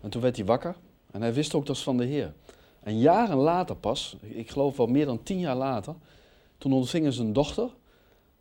En 0.01 0.09
toen 0.09 0.21
werd 0.21 0.35
hij 0.35 0.45
wakker 0.45 0.75
en 1.11 1.21
hij 1.21 1.33
wist 1.33 1.53
ook 1.53 1.65
dat 1.65 1.75
is 1.75 1.83
van 1.83 1.97
de 1.97 2.05
Heer. 2.05 2.33
En 2.79 2.99
jaren 2.99 3.37
later 3.37 3.75
pas, 3.75 4.17
ik 4.21 4.49
geloof 4.49 4.77
wel 4.77 4.87
meer 4.87 5.05
dan 5.05 5.23
tien 5.23 5.39
jaar 5.39 5.55
later, 5.55 5.95
toen 6.57 6.73
ontvingen 6.73 7.13
ze 7.13 7.21
een 7.21 7.33
dochter. 7.33 7.69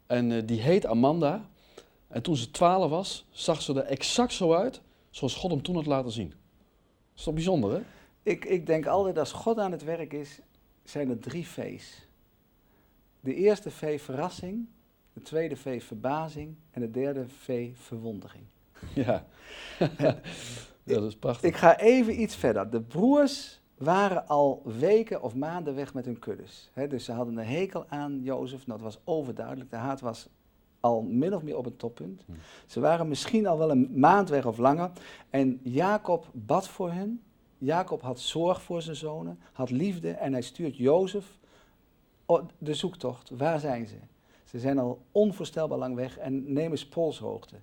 En 0.06 0.30
uh, 0.30 0.42
die 0.46 0.60
heet 0.60 0.86
Amanda. 0.86 1.48
En 2.08 2.22
toen 2.22 2.36
ze 2.36 2.50
twaalf 2.50 2.90
was, 2.90 3.26
zag 3.30 3.62
ze 3.62 3.74
er 3.74 3.84
exact 3.84 4.32
zo 4.32 4.54
uit 4.54 4.80
zoals 5.10 5.34
God 5.34 5.50
hem 5.50 5.62
toen 5.62 5.74
had 5.74 5.86
laten 5.86 6.10
zien. 6.10 6.28
Dat 6.28 6.36
is 7.16 7.22
toch 7.22 7.34
bijzonder, 7.34 7.72
hè? 7.72 7.80
Ik, 8.22 8.44
ik 8.44 8.66
denk 8.66 8.86
altijd, 8.86 9.18
als 9.18 9.32
God 9.32 9.58
aan 9.58 9.72
het 9.72 9.84
werk 9.84 10.12
is, 10.12 10.38
zijn 10.84 11.10
er 11.10 11.18
drie 11.18 11.46
V's. 11.46 12.06
De 13.20 13.34
eerste 13.34 13.70
V 13.70 14.02
verrassing, 14.02 14.68
de 15.12 15.22
tweede 15.22 15.56
V 15.56 15.82
verbazing 15.82 16.54
en 16.70 16.80
de 16.80 16.90
derde 16.90 17.28
V 17.28 17.70
verwondering. 17.74 18.44
Ja, 18.94 19.26
dat 20.84 21.04
is 21.04 21.16
prachtig. 21.16 21.50
Ik 21.50 21.56
ga 21.56 21.78
even 21.78 22.20
iets 22.20 22.36
verder. 22.36 22.70
De 22.70 22.80
broers 22.80 23.60
waren 23.76 24.28
al 24.28 24.62
weken 24.78 25.22
of 25.22 25.34
maanden 25.34 25.74
weg 25.74 25.94
met 25.94 26.04
hun 26.04 26.18
kuddes. 26.18 26.70
dus 26.88 27.04
ze 27.04 27.12
hadden 27.12 27.36
een 27.36 27.46
hekel 27.46 27.84
aan 27.88 28.20
Jozef, 28.22 28.66
nou, 28.66 28.80
dat 28.82 28.92
was 28.92 29.02
overduidelijk. 29.04 29.70
De 29.70 29.76
haat 29.76 30.00
was 30.00 30.28
al 30.80 31.02
min 31.02 31.34
of 31.34 31.42
meer 31.42 31.56
op 31.56 31.64
het 31.64 31.78
toppunt. 31.78 32.22
Hmm. 32.26 32.36
Ze 32.66 32.80
waren 32.80 33.08
misschien 33.08 33.46
al 33.46 33.58
wel 33.58 33.70
een 33.70 33.90
maand 33.94 34.28
weg 34.28 34.46
of 34.46 34.58
langer. 34.58 34.90
En 35.30 35.60
Jacob 35.62 36.28
bad 36.32 36.68
voor 36.68 36.92
hen. 36.92 37.22
Jacob 37.58 38.02
had 38.02 38.20
zorg 38.20 38.62
voor 38.62 38.82
zijn 38.82 38.96
zonen, 38.96 39.38
had 39.52 39.70
liefde 39.70 40.10
en 40.10 40.32
hij 40.32 40.42
stuurt 40.42 40.76
Jozef 40.76 41.38
de 42.58 42.74
zoektocht. 42.74 43.30
Waar 43.30 43.60
zijn 43.60 43.86
ze? 43.86 43.96
Ze 44.52 44.58
zijn 44.58 44.78
al 44.78 45.02
onvoorstelbaar 45.12 45.78
lang 45.78 45.94
weg 45.94 46.18
en 46.18 46.52
nemen 46.52 46.70
eens 46.70 46.86
polshoogte. 46.86 47.56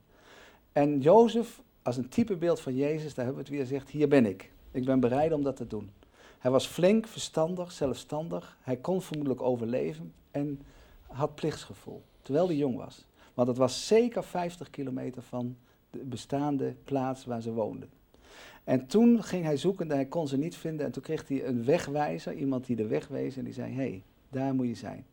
En 0.71 0.99
Jozef, 0.99 1.61
als 1.81 1.97
een 1.97 2.09
typebeeld 2.09 2.59
van 2.59 2.75
Jezus, 2.75 3.13
daar 3.13 3.25
hebben 3.25 3.43
we 3.43 3.49
het 3.49 3.57
weer 3.59 3.67
gezegd, 3.67 3.89
hier 3.89 4.07
ben 4.07 4.25
ik. 4.25 4.51
Ik 4.71 4.85
ben 4.85 4.99
bereid 4.99 5.33
om 5.33 5.43
dat 5.43 5.55
te 5.55 5.67
doen. 5.67 5.91
Hij 6.39 6.51
was 6.51 6.67
flink, 6.67 7.07
verstandig, 7.07 7.71
zelfstandig. 7.71 8.57
Hij 8.61 8.77
kon 8.77 9.01
vermoedelijk 9.01 9.41
overleven 9.41 10.13
en 10.31 10.61
had 11.07 11.35
plichtsgevoel, 11.35 12.01
terwijl 12.21 12.47
hij 12.47 12.55
jong 12.55 12.75
was. 12.75 13.05
Want 13.33 13.47
het 13.47 13.57
was 13.57 13.87
zeker 13.87 14.23
50 14.23 14.69
kilometer 14.69 15.21
van 15.21 15.57
de 15.89 16.03
bestaande 16.03 16.75
plaats 16.83 17.25
waar 17.25 17.41
ze 17.41 17.51
woonden. 17.51 17.89
En 18.63 18.87
toen 18.87 19.23
ging 19.23 19.43
hij 19.43 19.57
zoeken 19.57 19.89
en 19.89 19.95
hij 19.95 20.05
kon 20.05 20.27
ze 20.27 20.37
niet 20.37 20.55
vinden. 20.55 20.85
En 20.85 20.91
toen 20.91 21.03
kreeg 21.03 21.27
hij 21.27 21.45
een 21.45 21.65
wegwijzer, 21.65 22.33
iemand 22.33 22.65
die 22.65 22.75
de 22.75 22.87
weg 22.87 23.07
wees. 23.07 23.37
En 23.37 23.43
die 23.43 23.53
zei, 23.53 23.71
hé, 23.71 23.75
hey, 23.75 24.03
daar 24.29 24.55
moet 24.55 24.67
je 24.67 24.75
zijn. 24.75 25.05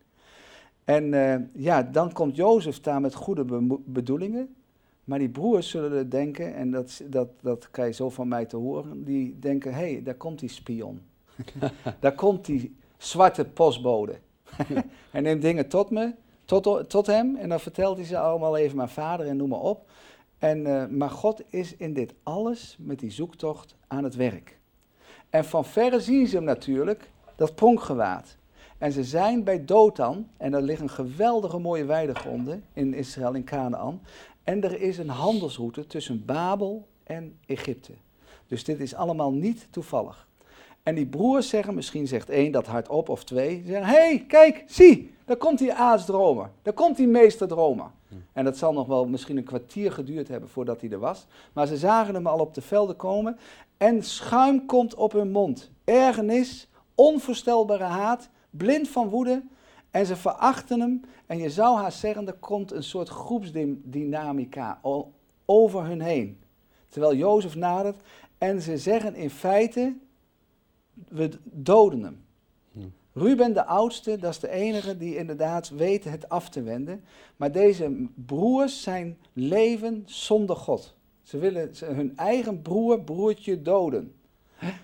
En 0.86 1.12
uh, 1.12 1.34
ja, 1.52 1.82
dan 1.82 2.12
komt 2.12 2.36
Jozef 2.36 2.80
daar 2.80 3.00
met 3.00 3.14
goede 3.14 3.44
be 3.44 3.78
bedoelingen. 3.84 4.54
Maar 5.04 5.18
die 5.18 5.28
broers 5.28 5.70
zullen 5.70 6.08
denken, 6.08 6.54
en 6.54 6.70
dat, 6.70 7.02
dat, 7.06 7.28
dat 7.40 7.70
krijg 7.70 7.88
je 7.88 7.94
zo 7.94 8.10
van 8.10 8.28
mij 8.28 8.44
te 8.44 8.56
horen, 8.56 9.04
die 9.04 9.38
denken, 9.38 9.74
hé, 9.74 9.92
hey, 9.92 10.02
daar 10.02 10.14
komt 10.14 10.38
die 10.38 10.48
spion. 10.48 11.00
daar 12.00 12.14
komt 12.14 12.44
die 12.44 12.76
zwarte 12.96 13.44
postbode. 13.44 14.18
hij 15.10 15.20
neemt 15.20 15.42
dingen 15.42 15.68
tot 15.68 15.90
me, 15.90 16.14
tot, 16.44 16.90
tot 16.90 17.06
hem, 17.06 17.36
en 17.36 17.48
dan 17.48 17.60
vertelt 17.60 17.96
hij 17.96 18.06
ze 18.06 18.18
allemaal 18.18 18.56
even 18.56 18.76
mijn 18.76 18.88
vader 18.88 19.26
en 19.26 19.36
noem 19.36 19.48
maar 19.48 19.60
op. 19.60 19.90
En, 20.38 20.66
uh, 20.66 20.86
maar 20.86 21.10
God 21.10 21.42
is 21.48 21.76
in 21.76 21.92
dit 21.92 22.14
alles 22.22 22.76
met 22.80 22.98
die 22.98 23.10
zoektocht 23.10 23.74
aan 23.86 24.04
het 24.04 24.14
werk. 24.14 24.58
En 25.30 25.44
van 25.44 25.64
verre 25.64 26.00
zien 26.00 26.26
ze 26.26 26.36
hem 26.36 26.44
natuurlijk, 26.44 27.10
dat 27.36 27.54
pronkgewaad. 27.54 28.36
En 28.78 28.92
ze 28.92 29.04
zijn 29.04 29.44
bij 29.44 29.64
Dothan, 29.64 30.28
en 30.36 30.50
daar 30.50 30.62
liggen 30.62 30.90
geweldige 30.90 31.58
mooie 31.58 31.84
weidegronden 31.84 32.64
in 32.72 32.94
Israël, 32.94 33.34
in 33.34 33.44
Canaan. 33.44 34.00
En 34.44 34.64
er 34.64 34.80
is 34.80 34.98
een 34.98 35.08
handelsroute 35.08 35.86
tussen 35.86 36.24
Babel 36.24 36.86
en 37.04 37.38
Egypte. 37.46 37.92
Dus 38.46 38.64
dit 38.64 38.80
is 38.80 38.94
allemaal 38.94 39.32
niet 39.32 39.66
toevallig. 39.70 40.28
En 40.82 40.94
die 40.94 41.06
broers 41.06 41.48
zeggen, 41.48 41.74
misschien 41.74 42.06
zegt 42.06 42.30
één 42.30 42.52
dat 42.52 42.66
hardop 42.66 43.08
of 43.08 43.24
twee, 43.24 43.62
zeggen, 43.66 43.86
hé, 43.86 43.92
hey, 43.92 44.24
kijk, 44.28 44.64
zie, 44.66 45.14
daar 45.24 45.36
komt 45.36 45.58
die 45.58 45.72
aasdromer, 45.72 46.50
daar 46.62 46.74
komt 46.74 46.96
die 46.96 47.08
meesterdromer. 47.08 47.90
En 48.32 48.44
dat 48.44 48.56
zal 48.56 48.72
nog 48.72 48.86
wel 48.86 49.06
misschien 49.06 49.36
een 49.36 49.44
kwartier 49.44 49.92
geduurd 49.92 50.28
hebben 50.28 50.48
voordat 50.48 50.80
hij 50.80 50.90
er 50.90 50.98
was. 50.98 51.26
Maar 51.52 51.66
ze 51.66 51.76
zagen 51.76 52.14
hem 52.14 52.26
al 52.26 52.38
op 52.38 52.54
de 52.54 52.60
velden 52.60 52.96
komen 52.96 53.38
en 53.76 54.02
schuim 54.02 54.66
komt 54.66 54.94
op 54.94 55.12
hun 55.12 55.30
mond. 55.30 55.70
Ergernis, 55.84 56.68
onvoorstelbare 56.94 57.84
haat, 57.84 58.28
blind 58.56 58.88
van 58.88 59.08
woede 59.08 59.42
en 59.90 60.06
ze 60.06 60.16
verachten 60.16 60.80
hem. 60.80 61.00
En 61.26 61.38
je 61.38 61.50
zou 61.50 61.76
haast 61.76 61.98
zeggen, 61.98 62.26
er 62.26 62.32
komt 62.32 62.72
een 62.72 62.82
soort 62.82 63.08
groepsdynamica 63.08 64.80
over 65.44 65.84
hun 65.84 66.00
heen. 66.00 66.38
Terwijl 66.88 67.14
Jozef 67.14 67.54
nadert 67.54 68.02
en 68.38 68.62
ze 68.62 68.78
zeggen 68.78 69.14
in 69.14 69.30
feite, 69.30 69.96
we 71.08 71.30
doden 71.42 72.02
hem. 72.02 72.24
Hm. 72.72 72.80
Ruben, 73.12 73.52
de 73.52 73.64
oudste, 73.64 74.16
dat 74.16 74.30
is 74.30 74.38
de 74.38 74.50
enige 74.50 74.96
die 74.96 75.16
inderdaad 75.16 75.68
weet 75.68 76.04
het 76.04 76.28
af 76.28 76.48
te 76.48 76.62
wenden. 76.62 77.04
Maar 77.36 77.52
deze 77.52 78.06
broers 78.14 78.82
zijn 78.82 79.18
leven 79.32 80.02
zonder 80.06 80.56
God. 80.56 80.94
Ze 81.22 81.38
willen 81.38 81.70
hun 81.84 82.16
eigen 82.16 82.62
broer, 82.62 83.00
broertje 83.00 83.62
doden. 83.62 84.14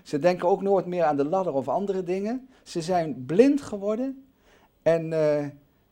Ze 0.03 0.19
denken 0.19 0.47
ook 0.47 0.61
nooit 0.61 0.85
meer 0.85 1.03
aan 1.03 1.17
de 1.17 1.25
ladder 1.25 1.53
of 1.53 1.67
andere 1.67 2.03
dingen. 2.03 2.47
Ze 2.63 2.81
zijn 2.81 3.25
blind 3.25 3.61
geworden. 3.61 4.25
En 4.81 5.11
uh, 5.11 5.45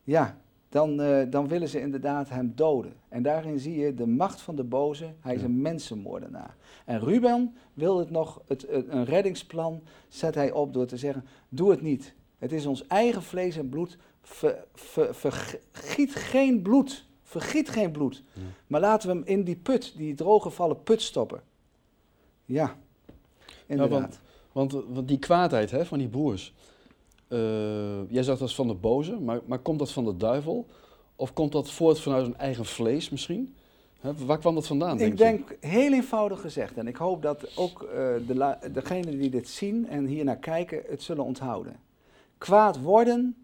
ja, 0.04 0.38
dan, 0.70 1.02
uh, 1.02 1.22
dan 1.30 1.48
willen 1.48 1.68
ze 1.68 1.80
inderdaad 1.80 2.30
hem 2.30 2.52
doden. 2.56 2.94
En 3.10 3.24
daarin 3.24 3.60
zie 3.60 3.78
je 3.78 3.94
de 3.94 4.08
macht 4.08 4.42
van 4.42 4.56
de 4.56 4.64
boze. 4.64 5.14
Hij 5.20 5.36
is 5.36 5.44
een 5.44 5.62
mensenmoordenaar. 5.62 6.56
En 6.86 7.00
Ruben 7.00 7.56
wil 7.74 8.00
het 8.00 8.10
nog, 8.10 8.42
het, 8.48 8.68
een 8.70 9.06
reddingsplan 9.06 9.82
zet 10.08 10.36
hij 10.36 10.52
op 10.52 10.74
door 10.74 10.86
te 10.86 10.98
zeggen, 10.98 11.26
doe 11.50 11.72
het 11.72 11.82
niet. 11.82 12.14
Het 12.38 12.52
is 12.52 12.66
ons 12.66 12.88
eigen 12.88 13.24
vlees 13.24 13.58
en 13.58 13.70
bloed. 13.70 13.98
Ver, 14.22 14.66
ver, 14.74 15.16
vergiet 15.16 16.16
geen 16.16 16.62
bloed. 16.62 17.06
Vergiet 17.24 17.70
geen 17.70 17.92
bloed. 17.92 18.24
Maar 18.68 18.80
laten 18.80 19.10
we 19.10 19.16
hem 19.16 19.24
in 19.26 19.44
die 19.44 19.56
put, 19.56 19.94
die 19.98 20.14
drooggevallen 20.14 20.84
put 20.84 21.02
stoppen. 21.02 21.42
Ja, 22.46 22.78
inderdaad. 23.72 24.20
want, 24.52 24.72
want, 24.72 25.08
die 25.08 25.20
kwaadheid 25.20 25.72
hè, 25.72 25.86
van 25.86 25.98
die 25.98 26.08
broers. 26.08 26.54
Uh, 27.28 27.40
jij 28.10 28.24
zegt 28.24 28.40
dat 28.40 28.50
is 28.50 28.56
van 28.56 28.68
de 28.68 28.74
boze, 28.74 29.20
maar, 29.20 29.40
maar 29.46 29.60
komt 29.60 29.80
dat 29.80 29.92
van 29.92 30.06
de 30.06 30.18
duivel? 30.18 30.68
Of 31.16 31.34
komt 31.34 31.52
dat 31.52 31.72
voort 31.72 32.00
vanuit 32.00 32.24
hun 32.24 32.38
eigen 32.38 32.66
vlees 32.66 33.10
misschien? 33.10 33.56
waar 34.02 34.40
kwam 34.40 34.56
dat 34.56 34.68
vandaan? 34.68 35.00
Ik 35.00 35.18
denk, 35.18 35.58
heel 35.60 35.94
eenvoudig 35.94 36.42
gezegd, 36.42 36.78
en 36.78 36.88
ik 36.88 36.96
hoop 36.96 37.22
dat 37.22 37.58
ook 37.58 37.82
uh, 37.84 37.90
de 38.28 38.58
degenen 38.72 39.20
die 39.20 39.30
dit 39.30 39.50
zien 39.50 39.88
en 39.88 40.06
hier 40.06 40.24
naar 40.24 40.38
kijken 40.38 40.82
het 40.88 41.04
zullen 41.04 41.24
onthouden. 41.24 41.80
Kwaad 42.38 42.82
worden 42.82 43.36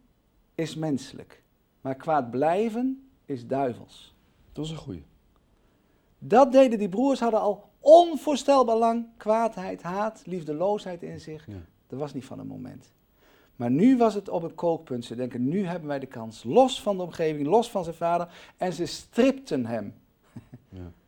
is 0.55 0.75
menselijk, 0.75 1.43
maar 1.81 1.95
kwaad 1.95 2.31
blijven 2.31 3.09
is 3.25 3.47
duivels. 3.47 4.15
Dat 4.53 4.65
is 4.65 4.71
een 4.71 4.77
goeie. 4.77 5.03
Dat 6.19 6.51
deden 6.51 6.79
die 6.79 6.89
broers, 6.89 7.19
hadden 7.19 7.39
al 7.39 7.66
onvoorstelbaar 7.79 8.77
lang 8.77 9.05
kwaadheid, 9.17 9.81
haat, 9.81 10.21
liefdeloosheid 10.25 11.03
in 11.03 11.19
zich. 11.19 11.45
Ja. 11.47 11.61
Dat 11.87 11.99
was 11.99 12.13
niet 12.13 12.25
van 12.25 12.39
een 12.39 12.47
moment. 12.47 12.91
Maar 13.55 13.71
nu 13.71 13.97
was 13.97 14.13
het 14.13 14.29
op 14.29 14.43
een 14.43 14.55
kookpunt. 14.55 15.05
Ze 15.05 15.15
denken, 15.15 15.47
nu 15.47 15.65
hebben 15.65 15.87
wij 15.87 15.99
de 15.99 16.05
kans. 16.05 16.43
Los 16.43 16.81
van 16.81 16.97
de 16.97 17.03
omgeving, 17.03 17.47
los 17.47 17.69
van 17.69 17.83
zijn 17.83 17.95
vader. 17.95 18.27
En 18.57 18.73
ze 18.73 18.85
stripten 18.85 19.65
hem. 19.65 19.93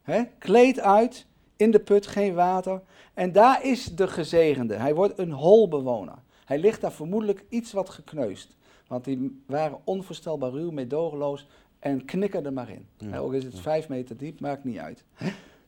Ja. 0.05 0.27
Kleed 0.37 0.79
uit, 0.79 1.25
in 1.55 1.71
de 1.71 1.79
put, 1.79 2.07
geen 2.07 2.33
water. 2.33 2.81
En 3.13 3.31
daar 3.31 3.65
is 3.65 3.95
de 3.95 4.07
gezegende. 4.07 4.75
Hij 4.75 4.95
wordt 4.95 5.19
een 5.19 5.31
holbewoner. 5.31 6.17
Hij 6.45 6.59
ligt 6.59 6.81
daar 6.81 6.91
vermoedelijk 6.91 7.45
iets 7.49 7.71
wat 7.71 7.89
gekneusd. 7.89 8.57
Want 8.87 9.03
die 9.03 9.41
waren 9.45 9.79
onvoorstelbaar 9.83 10.51
ruw, 10.51 10.71
meedogenloos 10.71 11.47
en 11.79 12.05
knikkerden 12.05 12.53
maar 12.53 12.69
in. 12.69 12.87
Ja. 12.97 13.17
ook 13.17 13.33
is 13.33 13.43
het 13.43 13.59
vijf 13.59 13.89
meter 13.89 14.17
diep, 14.17 14.39
maakt 14.39 14.63
niet 14.63 14.77
uit. 14.77 15.03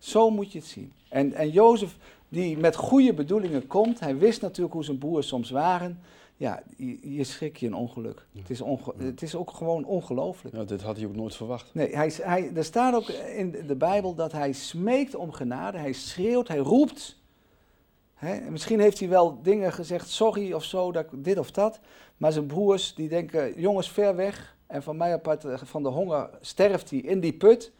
Zo 0.01 0.29
moet 0.29 0.51
je 0.51 0.59
het 0.59 0.67
zien. 0.67 0.93
En, 1.09 1.33
en 1.33 1.49
Jozef, 1.49 1.97
die 2.29 2.57
met 2.57 2.75
goede 2.75 3.13
bedoelingen 3.13 3.67
komt, 3.67 3.99
hij 3.99 4.17
wist 4.17 4.41
natuurlijk 4.41 4.73
hoe 4.73 4.83
zijn 4.83 4.97
broers 4.97 5.27
soms 5.27 5.49
waren 5.49 5.99
ja, 6.41 6.63
je, 6.77 7.15
je 7.15 7.23
schrik 7.23 7.57
je 7.57 7.67
een 7.67 7.73
ongeluk. 7.73 8.25
Het, 8.37 8.49
is 8.49 8.61
het 8.97 9.21
is 9.21 9.35
ook 9.35 9.51
gewoon 9.51 9.85
ongelooflijk. 9.85 10.55
Ja, 10.55 10.63
dit 10.63 10.81
had 10.81 10.97
hij 10.97 11.05
ook 11.05 11.15
nooit 11.15 11.35
verwacht. 11.35 11.73
Nee, 11.73 11.95
hij, 11.95 12.13
hij, 12.21 12.51
er 12.55 12.63
staat 12.63 12.93
ook 12.93 13.07
in 13.09 13.55
de 13.67 13.75
Bijbel 13.75 14.15
dat 14.15 14.31
hij 14.31 14.51
smeekt 14.51 15.15
om 15.15 15.31
genade, 15.31 15.77
hij 15.77 15.93
schreeuwt, 15.93 16.47
hij 16.47 16.57
roept. 16.57 17.19
misschien 18.49 18.79
heeft 18.79 18.99
hij 18.99 19.09
wel 19.09 19.41
dingen 19.41 19.73
gezegd, 19.73 20.09
sorry 20.09 20.53
of 20.53 20.63
zo, 20.63 20.91
dat, 20.91 21.05
dit 21.13 21.37
of 21.37 21.51
dat. 21.51 21.79
Maar 22.17 22.31
zijn 22.31 22.45
broers 22.45 22.95
die 22.95 23.09
denken, 23.09 23.61
jongens, 23.61 23.91
ver 23.91 24.15
weg. 24.15 24.55
En 24.67 24.83
van 24.83 24.97
mij 24.97 25.13
apart, 25.13 25.45
eh, 25.45 25.57
van 25.63 25.83
de 25.83 25.89
honger 25.89 26.29
sterft 26.39 26.89
hij 26.89 26.99
in 26.99 27.19
die 27.19 27.33
put. 27.33 27.71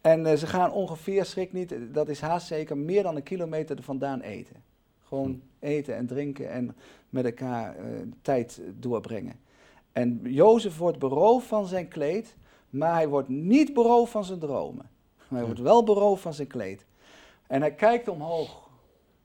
En 0.00 0.26
uh, 0.26 0.32
ze 0.32 0.46
gaan 0.46 0.72
ongeveer, 0.72 1.24
schrik 1.24 1.52
niet, 1.52 1.74
dat 1.92 2.08
is 2.08 2.20
haast 2.20 2.46
zeker, 2.46 2.76
meer 2.76 3.02
dan 3.02 3.16
een 3.16 3.22
kilometer 3.22 3.76
er 3.76 3.82
vandaan 3.82 4.20
eten. 4.20 4.56
Gewoon 5.04 5.42
hm. 5.60 5.66
eten 5.66 5.96
en 5.96 6.06
drinken 6.06 6.50
en 6.50 6.76
met 7.10 7.24
elkaar 7.24 7.76
uh, 7.78 7.84
tijd 8.22 8.60
doorbrengen. 8.78 9.40
En 9.92 10.20
Jozef 10.22 10.78
wordt 10.78 10.98
beroofd 10.98 11.46
van 11.46 11.66
zijn 11.66 11.88
kleed, 11.88 12.36
maar 12.70 12.94
hij 12.94 13.08
wordt 13.08 13.28
niet 13.28 13.74
beroofd 13.74 14.12
van 14.12 14.24
zijn 14.24 14.38
dromen. 14.38 14.90
hij 15.28 15.44
wordt 15.44 15.60
wel 15.60 15.84
beroofd 15.84 16.22
van 16.22 16.34
zijn 16.34 16.48
kleed. 16.48 16.86
En 17.46 17.60
hij 17.60 17.74
kijkt 17.74 18.08
omhoog 18.08 18.70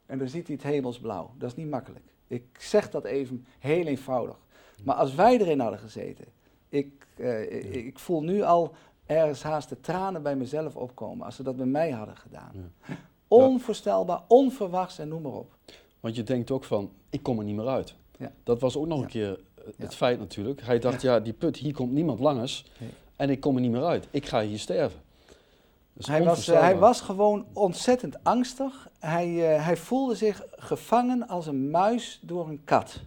en 0.06 0.18
dan 0.18 0.28
ziet 0.28 0.48
hij 0.48 0.56
het 0.56 0.66
hemelsblauw. 0.66 1.32
Dat 1.38 1.50
is 1.50 1.56
niet 1.56 1.70
makkelijk. 1.70 2.06
Ik 2.28 2.46
zeg 2.60 2.90
dat 2.90 3.06
even 3.06 3.46
heel 3.60 3.86
eenvoudig. 3.86 4.38
Maar 4.84 4.96
als 4.96 5.16
wij 5.16 5.40
erin 5.40 5.60
hadden 5.60 5.80
gezeten, 5.80 6.26
ik, 6.70 7.08
uh, 7.18 7.76
ik 7.76 8.00
voel 8.00 8.24
nu 8.24 8.42
al 8.42 8.74
ergens 9.06 9.44
haast 9.44 9.70
de 9.70 9.80
tranen 9.80 10.24
bij 10.24 10.36
mezelf 10.36 10.76
opkomen 10.76 11.26
als 11.26 11.36
ze 11.36 11.44
dat 11.44 11.56
bij 11.56 11.66
mij 11.66 11.92
hadden 11.92 12.18
gedaan. 12.18 12.74
Onvoorstelbaar, 13.28 14.22
onverwachts 14.28 15.00
en 15.00 15.08
noem 15.08 15.22
maar 15.22 15.32
op. 15.32 15.56
Want 16.00 16.16
je 16.16 16.24
denkt 16.24 16.52
ook 16.52 16.64
van, 16.64 16.92
ik 17.10 17.24
kom 17.24 17.40
er 17.40 17.46
niet 17.46 17.56
meer 17.56 17.68
uit. 17.68 17.96
Ja. 18.18 18.32
Dat 18.44 18.60
was 18.60 18.78
ook 18.78 18.88
nog 18.88 19.02
een 19.02 19.08
keer 19.08 19.40
het 19.78 19.96
feit 19.96 20.20
natuurlijk. 20.20 20.62
Hij 20.62 20.80
dacht, 20.80 21.02
ja. 21.02 21.20
die 21.20 21.34
put, 21.34 21.58
hier 21.58 21.74
komt 21.74 21.92
niemand 21.92 22.20
langs 22.20 22.66
en 23.16 23.30
ik 23.30 23.40
kom 23.40 23.56
er 23.56 23.62
niet 23.62 23.72
meer 23.72 23.86
uit. 23.86 24.08
Ik 24.12 24.26
ga 24.26 24.42
hier 24.42 24.60
sterven. 24.60 25.00
Hij 26.02 26.24
was, 26.24 26.50
uh, 26.50 26.60
hij 26.60 26.78
was 26.78 27.02
gewoon 27.02 27.46
ontzettend 27.54 28.24
angstig. 28.24 28.90
Hij, 29.00 29.28
uh, 29.28 29.66
hij 29.66 29.78
voelde 29.78 30.16
zich 30.16 30.44
gevangen 30.52 31.28
als 31.28 31.48
een 31.48 31.70
muis 31.70 32.20
door 32.22 32.48
een 32.48 32.64
kat. 32.64 33.00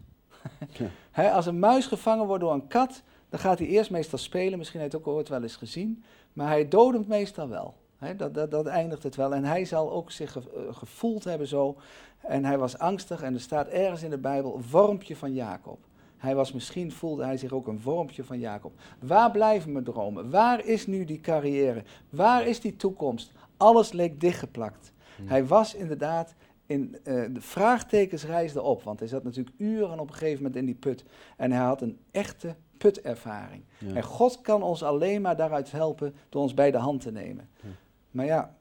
als 1.33 1.47
een 1.47 1.59
muis 1.59 1.87
gevangen 1.87 2.27
wordt 2.27 2.43
door 2.43 2.53
een 2.53 2.67
kat, 2.67 3.03
dan 3.29 3.39
gaat 3.41 3.59
hij 3.59 3.69
eerst 3.69 3.91
meestal 3.91 4.19
spelen. 4.19 4.59
Misschien 4.59 4.81
heeft 4.81 4.93
hij 4.93 5.01
het 5.01 5.09
ook 5.09 5.17
ooit 5.17 5.29
wel 5.29 5.43
eens 5.43 5.57
gezien. 5.57 6.05
Maar 6.33 6.49
hij 6.49 6.69
dodemt 6.69 7.09
meestal 7.09 7.49
wel. 7.49 7.75
dat, 8.17 8.35
dat, 8.35 8.51
dat, 8.51 8.67
eindigt 8.67 9.03
het 9.03 9.17
wel. 9.17 9.35
En 9.35 9.45
hij 9.45 9.65
zal 9.65 9.93
ook 9.93 10.11
zich 10.11 10.37
eh, 10.37 10.43
gevoeld 10.71 11.25
hebben 11.25 11.47
zo. 11.47 11.77
En 12.21 12.45
hij 12.45 12.59
was 12.59 12.79
angstig 12.79 13.23
en 13.23 13.35
er 13.35 13.41
staat 13.41 13.69
ergens 13.69 14.03
in 14.03 14.11
de 14.11 14.19
Bijbel 14.19 14.55
een 14.57 14.63
vormpje 14.63 15.17
van 15.17 15.33
Jacob. 15.33 15.79
Hij 16.17 16.35
was 16.35 16.53
misschien, 16.53 16.93
voelde 16.93 17.25
hij 17.25 17.37
zich 17.37 17.53
ook 17.53 17.67
een 17.67 17.81
vormpje 17.81 18.25
van 18.25 18.39
Jacob. 18.39 18.73
Waar 18.99 19.31
blijven 19.31 19.73
mijn 19.73 19.85
dromen? 19.85 20.31
Waar 20.31 20.65
is 20.65 20.87
nu 20.87 21.05
die 21.05 21.21
carrière? 21.21 21.83
Waar 22.11 22.47
is 22.47 22.61
die 22.61 22.77
toekomst? 22.77 23.33
Alles 23.57 23.93
leek 23.93 24.21
dichtgeplakt. 24.21 24.93
Hmm. 25.17 25.29
Hij 25.29 25.47
was 25.47 25.75
inderdaad 25.75 26.35
in 26.67 26.97
uh, 27.05 27.25
de 27.33 27.41
vraagtekens 27.41 28.25
reisden 28.25 28.63
op, 28.63 28.83
want 28.83 28.99
hij 28.99 29.09
zat 29.09 29.25
natuurlijk 29.25 29.57
uren 29.59 30.01
op 30.01 30.09
een 30.09 30.15
gegeven 30.15 30.37
moment 30.37 30.57
in 30.57 30.65
die 30.65 30.75
put. 30.75 31.05
En 31.37 31.53
hij 31.53 31.65
had 31.65 31.83
een 31.83 31.99
echte 32.11 32.57
putervaring. 32.79 33.63
Ja. 33.79 33.95
En 33.95 34.03
God 34.03 34.41
kan 34.41 34.63
ons 34.63 34.83
alleen 34.83 35.23
maar 35.23 35.37
daaruit 35.37 35.71
helpen 35.71 36.15
door 36.29 36.43
ons 36.43 36.55
bij 36.55 36.71
de 36.71 36.79
hand 36.79 37.01
te 37.01 37.13
nemen. 37.13 37.49
Ja. 37.61 37.69
Maar 38.11 38.27
ja, 38.27 38.57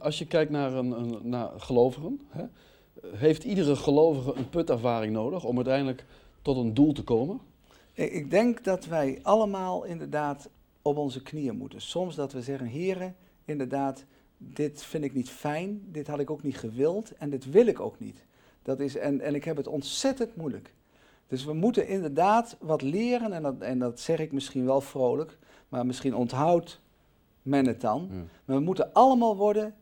als 0.00 0.18
je 0.18 0.26
kijkt 0.26 0.50
naar, 0.50 0.72
een, 0.72 0.90
een, 0.90 1.18
naar 1.22 1.60
gelovigen, 1.60 2.20
hè, 2.28 2.44
heeft 3.06 3.44
iedere 3.44 3.76
gelovige 3.76 4.34
een 4.34 4.48
putervaring 4.48 5.12
nodig 5.12 5.44
om 5.44 5.56
uiteindelijk 5.56 6.04
tot 6.42 6.56
een 6.56 6.74
doel 6.74 6.92
te 6.92 7.04
komen? 7.04 7.40
ik, 7.92 8.12
ik 8.12 8.30
denk 8.30 8.64
dat 8.64 8.86
wij 8.86 9.18
allemaal 9.22 9.84
inderdaad 9.84 10.48
op 10.82 10.96
onze 10.96 11.22
knieën 11.22 11.56
moeten. 11.56 11.80
Soms 11.80 12.14
dat 12.14 12.32
we 12.32 12.42
zeggen, 12.42 12.66
heren, 12.66 13.16
inderdaad, 13.44 14.04
dit 14.36 14.82
vind 14.82 15.04
ik 15.04 15.14
niet 15.14 15.30
fijn, 15.30 15.82
dit 15.86 16.06
had 16.06 16.20
ik 16.20 16.30
ook 16.30 16.42
niet 16.42 16.56
gewild 16.58 17.12
en 17.12 17.30
dit 17.30 17.50
wil 17.50 17.66
ik 17.66 17.80
ook 17.80 17.98
niet. 17.98 18.24
Dat 18.62 18.80
is, 18.80 18.96
en, 18.96 19.20
en 19.20 19.34
ik 19.34 19.44
heb 19.44 19.56
het 19.56 19.66
ontzettend 19.66 20.36
moeilijk. 20.36 20.74
Dus 21.32 21.44
we 21.44 21.52
moeten 21.52 21.88
inderdaad 21.88 22.56
wat 22.60 22.82
leren, 22.82 23.32
en 23.32 23.42
dat, 23.42 23.60
en 23.60 23.78
dat 23.78 24.00
zeg 24.00 24.18
ik 24.18 24.32
misschien 24.32 24.64
wel 24.64 24.80
vrolijk, 24.80 25.38
maar 25.68 25.86
misschien 25.86 26.14
onthoudt 26.14 26.80
men 27.42 27.66
het 27.66 27.80
dan. 27.80 28.08
Ja. 28.10 28.22
Maar 28.44 28.56
we 28.56 28.62
moeten 28.62 28.92
allemaal 28.92 29.36
worden, 29.36 29.74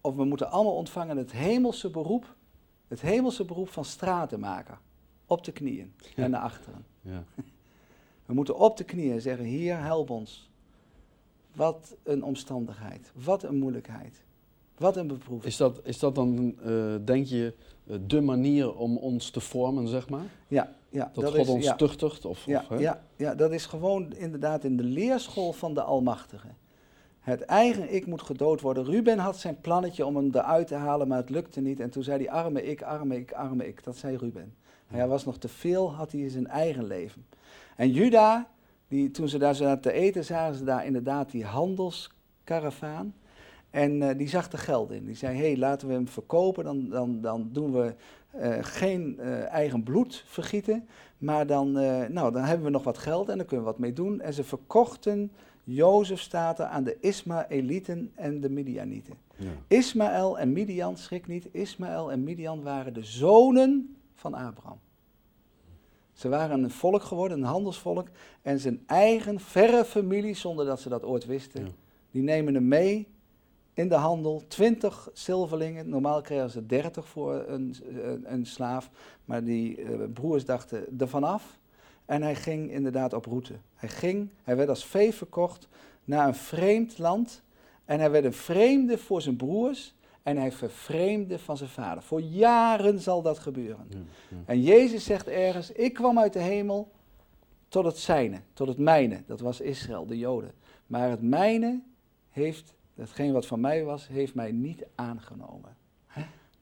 of 0.00 0.14
we 0.14 0.24
moeten 0.24 0.50
allemaal 0.50 0.74
ontvangen 0.74 1.16
het 1.16 1.32
hemelse 1.32 1.90
beroep, 1.90 2.34
het 2.88 3.00
hemelse 3.00 3.44
beroep 3.44 3.68
van 3.68 3.84
stratenmaker. 3.84 4.78
Op 5.26 5.44
de 5.44 5.52
knieën 5.52 5.92
Ja. 6.14 6.24
en 6.24 6.30
naar 6.30 6.40
achteren. 6.40 6.84
Ja. 7.00 7.24
We 8.26 8.34
moeten 8.34 8.58
op 8.58 8.76
de 8.76 8.84
knieën 8.84 9.20
zeggen, 9.20 9.44
Heer, 9.44 9.78
help 9.78 10.10
ons. 10.10 10.50
Wat 11.54 11.96
een 12.02 12.22
omstandigheid, 12.22 13.12
wat 13.14 13.42
een 13.42 13.56
moeilijkheid, 13.58 14.24
wat 14.80 14.96
een 14.96 15.06
beproeving. 15.06 15.44
Is, 15.44 15.56
dat, 15.56 15.80
is 15.84 15.98
dat 15.98 16.14
dan, 16.14 16.54
eh, 16.64 16.94
denk 17.04 17.26
je, 17.26 17.54
eh, 17.86 17.96
de 18.06 18.20
manier 18.20 18.74
om 18.76 18.96
ons 18.96 19.30
te 19.30 19.40
vormen, 19.40 19.88
zeg 19.88 20.08
maar? 20.08 20.24
Ja, 20.48 20.72
ja, 20.88 21.10
Dat, 21.14 21.24
God 21.24 21.34
is, 21.34 21.48
ons 21.48 21.64
ja, 21.64 21.76
tuchtigt? 21.76 22.24
Of, 22.24 22.46
ja, 22.46 22.60
of, 22.60 22.68
hè? 22.68 22.76
ja, 22.76 23.04
ja, 23.16 23.34
dat 23.34 23.52
is 23.52 23.66
gewoon 23.66 24.12
inderdaad 24.12 24.64
in 24.64 24.76
de 24.76 24.82
leerschool 24.82 25.52
van 25.52 25.74
de 25.74 25.82
Almachtige. 25.82 26.48
Het 27.20 27.40
eigen 27.40 27.94
ik 27.94 28.06
moet 28.06 28.22
gedood 28.22 28.60
worden. 28.60 28.84
Ruben 28.84 29.18
had 29.18 29.36
zijn 29.36 29.60
plannetje 29.60 30.06
om 30.06 30.16
hem 30.16 30.30
eruit 30.32 30.66
te 30.66 30.74
halen, 30.74 31.08
maar 31.08 31.18
het 31.18 31.30
lukte 31.30 31.60
niet. 31.60 31.80
En 31.80 31.90
toen 31.90 32.02
zei 32.02 32.24
hij, 32.24 32.30
arme 32.30 32.62
ik, 32.62 32.82
arme 32.82 33.16
ik, 33.16 33.32
arme 33.32 33.68
ik. 33.68 33.84
Dat 33.84 33.96
zei 33.96 34.16
Ruben. 34.16 34.54
Hij 34.86 35.08
was 35.08 35.24
nog 35.24 35.38
te 35.38 35.48
veel, 35.48 35.92
had 35.92 36.12
hij 36.12 36.20
in 36.20 36.30
zijn 36.30 36.46
eigen 36.46 36.86
leven. 36.86 37.26
En 37.76 37.90
Juda, 37.90 38.48
die, 38.88 39.10
toen 39.10 39.28
ze 39.28 39.38
daar 39.38 39.54
zaten 39.54 39.80
te 39.80 39.92
eten, 39.92 40.24
zagen 40.24 40.54
ze 40.54 40.64
daar 40.64 40.86
inderdaad 40.86 41.30
die 41.30 41.44
handelskaravaan. 41.44 43.14
En 43.70 44.02
eh, 44.02 44.18
die 44.18 44.28
zag 44.28 44.48
de 44.48 44.56
geld 44.56 44.90
in. 44.90 45.04
Die 45.04 45.14
zei, 45.14 45.36
hé, 45.36 45.42
hey, 45.42 45.56
laten 45.56 45.88
we 45.88 45.94
hem 45.94 46.08
verkopen, 46.08 46.64
dan, 46.64 46.88
dan, 46.88 47.20
dan 47.20 47.48
doen 47.52 47.72
we 47.72 47.94
eh, 48.30 48.56
geen 48.60 49.18
eh, 49.18 49.44
eigen 49.44 49.82
bloed 49.82 50.24
vergieten. 50.26 50.88
Maar 51.18 51.46
dan, 51.46 51.72
nou, 52.12 52.32
dan 52.32 52.42
hebben 52.42 52.64
we 52.66 52.72
nog 52.72 52.84
wat 52.84 52.98
geld 52.98 53.28
en 53.28 53.36
dan 53.36 53.46
kunnen 53.46 53.66
we 53.66 53.70
wat 53.70 53.80
mee 53.80 53.92
doen. 53.92 54.20
En 54.20 54.34
ze 54.34 54.44
verkochten, 54.44 55.32
Jozef 55.64 56.20
staat 56.20 56.58
er, 56.58 56.64
aan 56.64 56.84
de 56.84 56.96
Ismaëlieten 57.00 58.12
en 58.14 58.40
de 58.40 58.50
Midianieten. 58.50 59.14
Ja. 59.36 59.50
Ismaël 59.66 60.38
en 60.38 60.52
Midian, 60.52 60.96
schrik 60.96 61.26
niet, 61.26 61.48
Ismaël 61.52 62.12
en 62.12 62.24
Midian 62.24 62.62
waren 62.62 62.94
de 62.94 63.04
zonen 63.04 63.96
van 64.14 64.34
Abraham. 64.34 64.78
Ze 66.12 66.28
waren 66.28 66.62
een 66.62 66.70
volk 66.70 67.02
geworden, 67.02 67.38
een 67.38 67.44
handelsvolk. 67.44 68.08
En 68.42 68.58
zijn 68.58 68.82
eigen 68.86 69.40
verre 69.40 69.84
familie, 69.84 70.34
zonder 70.34 70.66
dat 70.66 70.80
ze 70.80 70.88
dat 70.88 71.04
ooit 71.04 71.26
wisten, 71.26 71.64
Ja. 71.64 71.70
die 72.10 72.22
nemen 72.22 72.54
hem 72.54 72.68
mee 72.68 73.08
in 73.80 73.88
de 73.88 73.94
handel. 73.94 74.42
20 74.48 75.08
zilverlingen, 75.12 75.88
normaal 75.88 76.20
kregen 76.20 76.50
ze 76.50 76.66
30 76.66 77.08
voor 77.08 77.44
een, 77.46 77.74
een, 78.04 78.32
een 78.32 78.46
slaaf. 78.46 78.90
Maar 79.24 79.44
die 79.44 79.82
eh, 79.82 79.98
broers 80.12 80.44
dachten 80.44 80.86
ervan 80.98 81.24
af. 81.24 81.58
En 82.04 82.22
hij 82.22 82.34
ging 82.34 82.70
inderdaad 82.70 83.12
op 83.12 83.26
route. 83.26 83.54
Hij 83.74 83.88
ging, 83.88 84.28
hij 84.42 84.56
werd 84.56 84.68
als 84.68 84.84
vee 84.84 85.14
verkocht 85.14 85.68
naar 86.04 86.26
een 86.26 86.34
vreemd 86.34 86.98
land. 86.98 87.42
En 87.84 87.98
hij 87.98 88.10
werd 88.10 88.24
een 88.24 88.32
vreemde 88.32 88.98
voor 88.98 89.22
zijn 89.22 89.36
broers. 89.36 89.94
En 90.22 90.36
hij 90.36 90.52
vervreemde 90.52 91.38
van 91.38 91.56
zijn 91.56 91.70
vader. 91.70 92.02
Voor 92.02 92.20
jaren 92.20 93.00
zal 93.00 93.22
dat 93.22 93.38
gebeuren. 93.38 93.86
Ja, 93.88 93.98
ja. 94.28 94.36
En 94.44 94.62
Jezus 94.62 95.04
zegt 95.04 95.28
ergens, 95.28 95.72
ik 95.72 95.94
kwam 95.94 96.18
uit 96.18 96.32
de 96.32 96.38
hemel 96.38 96.90
tot 97.68 97.84
het 97.84 97.98
zijne, 97.98 98.40
tot 98.52 98.68
het 98.68 98.78
mijne. 98.78 99.22
Dat 99.26 99.40
was 99.40 99.60
Israël, 99.60 100.06
de 100.06 100.18
Joden. 100.18 100.52
Maar 100.86 101.10
het 101.10 101.22
mijne 101.22 101.80
heeft, 102.30 102.74
hetgeen 103.00 103.32
wat 103.32 103.46
van 103.46 103.60
mij 103.60 103.84
was, 103.84 104.08
heeft 104.08 104.34
mij 104.34 104.52
niet 104.52 104.86
aangenomen. 104.94 105.76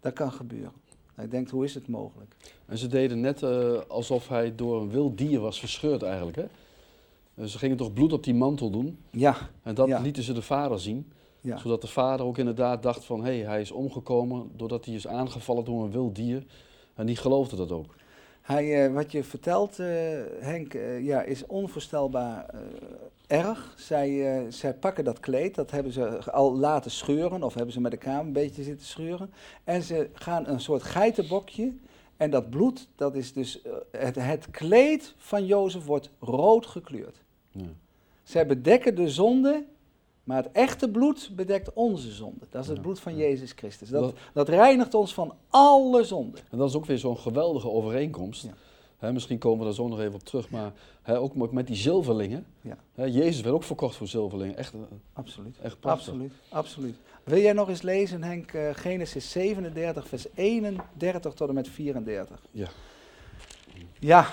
Dat 0.01 0.12
kan 0.12 0.33
gebeuren. 0.33 0.72
Hij 1.14 1.29
denkt, 1.29 1.51
hoe 1.51 1.64
is 1.64 1.74
het 1.74 1.88
mogelijk? 1.88 2.35
En 2.66 2.79
ze 2.79 2.87
deden 2.87 3.20
net 3.20 3.42
eh, 3.42 3.79
alsof 3.88 4.29
hij 4.29 4.55
door 4.55 4.81
een 4.81 4.90
wild 4.90 5.18
dier 5.18 5.40
was 5.40 5.59
verscheurd 5.61 6.03
eigenlijk. 6.03 6.37
Hè? 6.37 7.46
Ze 7.46 7.59
gingen 7.59 7.77
toch 7.77 7.92
bloed 7.92 8.12
op 8.12 8.24
die 8.24 8.35
mantel 8.35 8.70
doen. 8.70 8.98
Ja, 9.11 9.37
En 9.62 9.74
dat 9.74 9.88
Ja. 9.88 10.01
lieten 10.01 10.22
ze 10.22 10.33
de 10.33 10.42
vader 10.42 10.81
zien. 10.81 11.12
ja, 11.40 11.57
Zodat 11.59 11.81
de 11.81 11.87
vader 11.87 12.27
ook 12.27 12.38
inderdaad 12.38 12.83
dacht 12.83 13.05
van... 13.05 13.20
hé, 13.24 13.37
hey, 13.37 13.46
hij 13.46 13.61
is 13.61 13.70
omgekomen 13.70 14.51
doordat 14.57 14.85
hij 14.85 14.94
is 14.94 15.07
aangevallen 15.07 15.64
door 15.64 15.85
een 15.85 15.90
wild 15.90 16.14
dier. 16.14 16.44
En 16.94 17.07
die 17.07 17.16
geloofde 17.16 17.57
dat 17.57 17.72
ook. 17.72 17.94
Hij, 18.49 18.85
eh, 18.85 18.93
wat 18.93 19.13
je 19.13 19.25
vertelt, 19.25 19.79
eh, 19.79 19.87
Henk, 20.41 20.75
eh, 20.75 21.05
ja, 21.05 21.23
is 21.23 21.47
onvoorstelbaar 21.47 22.47
erg. 23.27 23.75
Zij, 23.77 24.47
zij 24.49 24.75
pakken 24.75 25.05
dat 25.05 25.21
kleed, 25.21 25.55
dat 25.55 25.71
hebben 25.71 25.93
ze 25.93 26.31
al 26.33 26.57
laten 26.57 26.91
scheuren, 26.91 27.43
of 27.43 27.55
hebben 27.55 27.73
ze 27.73 27.81
met 27.81 27.91
de 27.91 27.97
kamer 27.97 28.27
een 28.27 28.33
beetje 28.33 28.63
zitten 28.63 28.87
scheuren. 28.87 29.31
En 29.65 29.83
ze 29.83 30.09
gaan 30.13 30.47
een 30.47 30.61
soort 30.61 30.83
geitenbokje. 30.83 31.73
En 32.17 32.31
dat 32.31 32.51
bloed, 32.51 32.89
dat 32.97 33.15
is 33.15 33.33
dus, 33.33 33.63
het, 33.91 34.15
het 34.15 34.51
kleed 34.51 35.15
van 35.17 35.47
Jozef 35.47 35.85
wordt 35.85 36.11
rood 36.21 36.67
gekleurd. 36.67 37.23
Ja. 37.51 37.63
Zij 38.23 38.47
bedekken 38.47 38.95
de 38.95 39.09
zonde, 39.09 39.65
maar 40.29 40.43
het 40.43 40.53
echte 40.53 40.91
bloed 40.91 41.31
bedekt 41.37 41.73
onze 41.73 42.11
zonde. 42.11 42.47
Dat 42.51 42.62
is 42.62 42.69
het 42.69 42.83
bloed 42.83 43.01
van. 43.01 43.17
Jezus 43.17 43.53
Christus. 43.53 43.88
Dat, 43.88 44.14
Dat- 44.33 44.49
reinigt 44.49 44.95
ons 44.95 45.14
van 45.14 45.35
alle 45.49 46.05
zonde. 46.05 46.38
En 46.51 46.59
dat 46.59 46.69
is 46.69 46.75
ook 46.75 46.85
weer 46.87 46.99
zo'n 46.99 47.19
geweldige 47.19 47.71
overeenkomst. 47.71 48.47
Ja. 49.01 49.11
Misschien 49.12 49.38
komen 49.38 49.59
we 49.59 49.64
daar 49.64 49.75
zo 49.75 49.88
nog 49.88 50.01
even 50.01 50.14
op 50.14 50.23
terug. 50.25 50.51
Maar 50.51 50.73
ook 51.07 51.53
met 51.53 51.67
die 51.67 51.77
zilverlingen. 51.77 52.47
Ja. 52.61 53.07
Jezus 53.07 53.41
werd 53.41 53.55
ook 53.55 53.62
verkocht 53.62 53.97
voor 53.97 54.07
zilverlingen. 54.07 54.57
Echt, 54.57 54.75
eh, 54.75 54.81
Absoluut. 55.12 55.59
echt 55.62 55.81
prachtig. 55.81 56.09
Absoluut, 56.09 56.33
absoluut. 56.49 56.97
Wil 57.25 57.38
jij 57.38 57.53
nog 57.53 57.69
eens 57.69 57.83
lezen, 57.83 58.23
Henk, 58.23 58.53
eh, 58.53 58.71
Genesis 58.73 59.31
37, 59.31 60.09
vers 60.09 60.27
31 60.35 61.33
tot 61.35 61.49
en 61.49 61.55
met 61.55 61.69
34? 61.69 62.43
Ja. 62.51 62.69
Ja, 63.99 64.27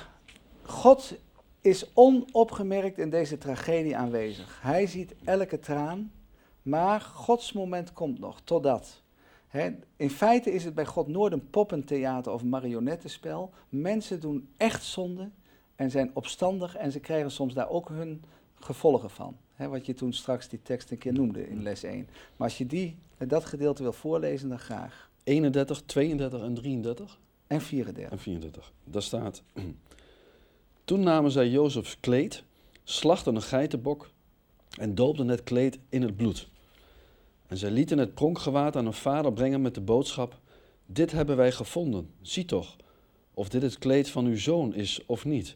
God 0.62 1.14
is 1.66 1.92
onopgemerkt 1.94 2.98
in 2.98 3.10
deze 3.10 3.38
tragedie 3.38 3.98
aanwezig. 3.98 4.60
Hij 4.62 4.88
ziet 4.88 5.16
elke 5.24 5.60
traan, 5.60 6.12
maar 6.62 7.02
Gods 7.02 7.54
moment 7.54 7.94
komt 7.94 8.20
nog, 8.20 8.42
totdat. 8.44 9.02
Hè, 9.48 9.70
in 9.96 10.10
feite 10.10 10.52
is 10.52 10.64
het 10.64 10.76
bij 10.76 10.86
God 10.86 11.08
nooit 11.08 11.34
een 11.34 11.50
poppentheater 11.50 12.32
of 12.32 12.44
marionettenspel. 12.44 13.52
Mensen 13.70 14.20
doen 14.20 14.48
echt 14.58 14.84
zonde 14.84 15.30
en 15.76 15.92
zijn 15.92 16.12
opstandig 16.14 16.76
en 16.76 16.92
ze 16.92 17.00
krijgen 17.00 17.32
soms 17.32 17.54
daar 17.54 17.70
ook 17.70 17.90
hun 17.90 18.24
gevolgen 18.56 19.10
van. 19.10 19.38
Wat 19.58 19.86
je 19.86 19.94
toen 19.94 20.14
straks 20.14 20.50
die 20.50 20.62
tekst 20.62 20.92
een 20.92 20.98
keer 20.98 21.14
noemde 21.14 21.48
in 21.48 21.62
les 21.64 21.84
1. 21.84 22.08
Maar 22.36 22.48
als 22.48 22.58
je 22.58 22.66
die, 22.66 22.98
dat 23.18 23.46
gedeelte 23.46 23.84
wil 23.84 23.94
voorlezen, 23.94 24.50
dan 24.50 24.60
graag. 24.60 25.12
31, 25.24 25.82
32 25.82 26.42
en 26.42 26.54
33 26.54 27.20
En 27.48 27.62
34. 27.62 28.12
en 28.12 28.20
34. 28.20 28.74
Daar 28.84 29.02
staat... 29.02 29.44
Toen 30.86 31.00
namen 31.00 31.32
zij 31.32 31.50
Jozefs 31.50 32.00
kleed, 32.00 32.44
slachten 32.84 33.36
een 33.36 33.42
geitenbok 33.42 34.10
en 34.80 34.96
doopten 34.96 35.28
het 35.28 35.44
kleed 35.44 35.80
in 35.90 36.02
het 36.02 36.16
bloed. 36.16 36.50
En 37.48 37.58
zij 37.58 37.72
lieten 37.72 37.98
het 37.98 38.14
pronkgewaad 38.14 38.76
aan 38.76 38.84
hun 38.84 38.94
vader 38.94 39.34
brengen 39.34 39.62
met 39.62 39.74
de 39.76 39.82
boodschap: 39.82 40.40
Dit 40.86 41.12
hebben 41.12 41.38
wij 41.38 41.52
gevonden, 41.52 42.10
zie 42.22 42.46
toch, 42.46 42.76
of 43.34 43.50
dit 43.50 43.62
het 43.62 43.78
kleed 43.78 44.10
van 44.10 44.26
uw 44.26 44.38
zoon 44.38 44.74
is 44.74 45.06
of 45.06 45.26
niet. 45.26 45.56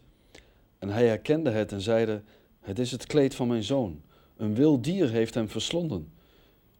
En 0.78 0.88
hij 0.88 1.06
herkende 1.06 1.50
het 1.50 1.72
en 1.72 1.80
zeide: 1.80 2.22
Het 2.60 2.78
is 2.78 2.90
het 2.90 3.06
kleed 3.06 3.34
van 3.34 3.48
mijn 3.48 3.64
zoon. 3.64 4.02
Een 4.36 4.54
wild 4.54 4.84
dier 4.84 5.10
heeft 5.10 5.34
hem 5.34 5.48
verslonden. 5.48 6.12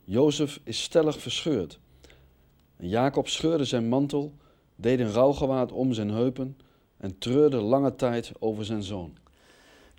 Jozef 0.04 0.60
is 0.64 0.82
stellig 0.82 1.20
verscheurd. 1.20 1.78
En 2.76 2.88
Jacob 2.88 3.28
scheurde 3.28 3.64
zijn 3.64 3.88
mantel, 3.88 4.34
deed 4.76 5.00
een 5.00 5.12
rouwgewaad 5.12 5.72
om 5.72 5.92
zijn 5.92 6.10
heupen 6.10 6.56
en 7.00 7.18
treurde 7.18 7.56
lange 7.56 7.94
tijd 7.94 8.32
over 8.38 8.64
zijn 8.64 8.82
zoon. 8.82 9.16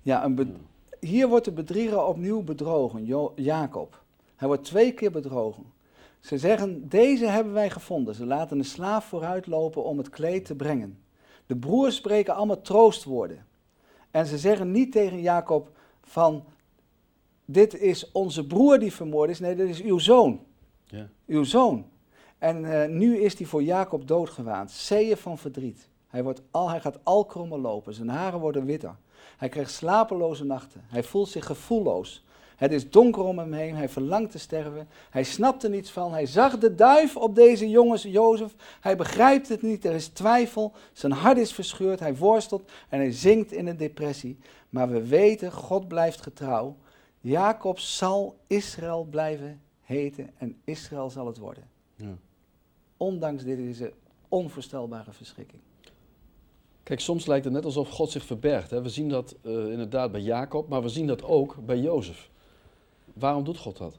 Ja, 0.02 0.24
een 0.24 0.56
hier 1.00 1.28
wordt 1.28 1.44
de 1.44 1.52
bedrieger 1.52 2.04
opnieuw 2.04 2.42
bedrogen, 2.42 3.04
Jo- 3.04 3.32
Jacob. 3.36 4.02
Hij 4.36 4.48
wordt 4.48 4.64
twee 4.64 4.92
keer 4.92 5.10
bedrogen. 5.10 5.64
Ze 6.20 6.38
zeggen, 6.38 6.88
deze 6.88 7.26
hebben 7.26 7.52
wij 7.52 7.70
gevonden. 7.70 8.14
Ze 8.14 8.26
laten 8.26 8.58
een 8.58 8.64
slaaf 8.64 9.04
vooruitlopen 9.04 9.84
om 9.84 9.98
het 9.98 10.08
kleed 10.08 10.44
te 10.44 10.54
brengen. 10.54 10.98
De 11.46 11.56
broers 11.56 11.96
spreken 11.96 12.34
allemaal 12.34 12.60
troostwoorden. 12.60 13.46
En 14.10 14.26
ze 14.26 14.38
zeggen 14.38 14.70
niet 14.70 14.92
tegen 14.92 15.20
Jacob 15.20 15.70
van, 16.02 16.44
dit 17.44 17.74
is 17.74 18.12
onze 18.12 18.46
broer 18.46 18.78
die 18.78 18.92
vermoord 18.92 19.30
is. 19.30 19.40
Nee, 19.40 19.54
dit 19.54 19.68
is 19.68 19.82
uw 19.82 19.98
zoon. 19.98 20.40
Ja. 20.84 21.08
Uw 21.26 21.44
zoon. 21.44 21.86
En 22.38 22.82
eh, 22.82 22.88
nu 22.88 23.16
is 23.16 23.38
hij 23.38 23.46
voor 23.46 23.62
Jacob 23.62 24.08
doodgewaand. 24.08 24.70
Zeeën 24.70 25.16
van 25.16 25.38
verdriet. 25.38 25.88
Hij, 26.12 26.22
wordt 26.22 26.42
al, 26.50 26.70
hij 26.70 26.80
gaat 26.80 26.98
alkrommer 27.02 27.58
lopen, 27.58 27.94
zijn 27.94 28.08
haren 28.08 28.40
worden 28.40 28.64
witter. 28.64 28.96
Hij 29.36 29.48
krijgt 29.48 29.70
slapeloze 29.70 30.44
nachten. 30.44 30.84
Hij 30.86 31.02
voelt 31.02 31.28
zich 31.28 31.46
gevoelloos. 31.46 32.24
Het 32.56 32.72
is 32.72 32.90
donker 32.90 33.22
om 33.22 33.38
hem 33.38 33.52
heen, 33.52 33.74
hij 33.74 33.88
verlangt 33.88 34.30
te 34.30 34.38
sterven. 34.38 34.88
Hij 35.10 35.22
snapt 35.22 35.62
er 35.62 35.70
niets 35.70 35.90
van. 35.90 36.12
Hij 36.12 36.26
zag 36.26 36.58
de 36.58 36.74
duif 36.74 37.16
op 37.16 37.34
deze 37.34 37.68
jongens, 37.68 38.02
Jozef. 38.02 38.54
Hij 38.80 38.96
begrijpt 38.96 39.48
het 39.48 39.62
niet, 39.62 39.84
er 39.84 39.94
is 39.94 40.08
twijfel. 40.08 40.72
Zijn 40.92 41.12
hart 41.12 41.38
is 41.38 41.52
verscheurd, 41.52 42.00
hij 42.00 42.16
worstelt 42.16 42.70
en 42.88 42.98
hij 42.98 43.12
zinkt 43.12 43.52
in 43.52 43.66
een 43.66 43.76
depressie. 43.76 44.38
Maar 44.68 44.88
we 44.88 45.06
weten, 45.06 45.52
God 45.52 45.88
blijft 45.88 46.20
getrouw. 46.20 46.76
Jacob 47.20 47.78
zal 47.78 48.38
Israël 48.46 49.06
blijven 49.10 49.60
heten 49.80 50.30
en 50.38 50.60
Israël 50.64 51.10
zal 51.10 51.26
het 51.26 51.38
worden. 51.38 51.64
Ja. 51.94 52.16
Ondanks 52.96 53.44
deze 53.44 53.92
onvoorstelbare 54.28 55.12
verschrikking. 55.12 55.62
Kijk, 56.82 57.00
soms 57.00 57.26
lijkt 57.26 57.44
het 57.44 57.54
net 57.54 57.64
alsof 57.64 57.88
God 57.88 58.10
zich 58.10 58.24
verbergt. 58.24 58.70
Hè? 58.70 58.82
We 58.82 58.88
zien 58.88 59.08
dat 59.08 59.36
uh, 59.42 59.52
inderdaad 59.52 60.12
bij 60.12 60.20
Jacob, 60.20 60.68
maar 60.68 60.82
we 60.82 60.88
zien 60.88 61.06
dat 61.06 61.22
ook 61.22 61.56
bij 61.66 61.78
Jozef. 61.78 62.30
Waarom 63.12 63.44
doet 63.44 63.58
God 63.58 63.76
dat? 63.76 63.98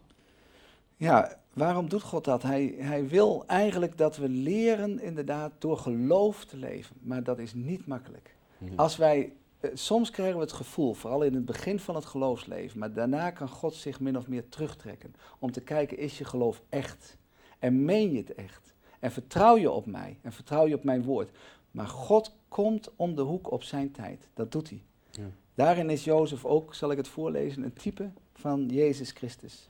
Ja, 0.98 1.38
waarom 1.54 1.89
doet 1.89 2.02
God 2.02 2.26
dat? 2.26 2.43
Hij, 2.43 2.76
hij 2.78 3.08
wil 3.08 3.43
eigenlijk 3.48 3.98
dat 3.98 4.17
we 4.17 4.30
leren 4.30 5.00
inderdaad 5.02 5.52
door 5.58 5.78
geloof 5.78 6.46
te 6.46 6.58
leven. 6.58 6.96
Maar 7.02 7.24
dat 7.24 7.39
is 7.39 7.54
niet 7.54 7.88
makkelijk. 7.88 8.36
Als 8.76 8.98
wij, 8.98 9.34
eh, 9.60 9.69
soms 9.74 10.10
krijgen 10.10 10.36
we 10.36 10.41
het 10.41 10.52
gevoel, 10.52 10.93
vooral 10.93 11.24
in 11.24 11.34
het 11.34 11.46
begin 11.46 11.80
van 11.80 11.96
het 11.96 12.06
geloofsleven, 12.06 12.80
maar 12.80 12.93
daarna 12.93 13.32
kan 13.32 13.48
God 13.48 13.74
zich 13.74 14.00
min 14.00 14.17
of 14.17 14.28
meer 14.28 14.50
terugtrekken. 14.50 15.15
Om 15.39 15.52
te 15.52 15.62
kijken, 15.62 15.98
is 15.98 16.17
je 16.17 16.26
geloof 16.26 16.62
echt? 16.69 17.17
En 17.60 17.86
meen 17.86 18.12
je 18.12 18.17
het 18.17 18.34
echt? 18.36 18.74
En 19.00 19.12
vertrouw 19.12 19.58
je 19.58 19.72
op 19.72 19.86
mij? 19.86 20.17
En 20.22 20.32
vertrouw 20.32 20.67
je 20.67 20.76
op 20.76 20.84
mijn 20.84 21.04
woord? 21.04 21.30
Maar 21.73 21.88
God 21.88 22.36
komt 22.47 22.89
om 22.95 23.15
de 23.15 23.21
hoek 23.21 23.51
op 23.51 23.63
zijn 23.63 23.91
tijd. 23.91 24.27
Dat 24.33 24.51
doet 24.51 24.69
hij. 24.69 24.83
Ja. 25.12 25.29
Daarin 25.53 25.89
is 25.89 26.03
Jozef 26.03 26.45
ook, 26.45 26.75
zal 26.75 26.91
ik 26.91 26.97
het 26.97 27.07
voorlezen, 27.07 27.63
een 27.63 27.73
type 27.73 28.12
van 28.33 28.65
Jezus 28.65 29.12
Christus. 29.12 29.69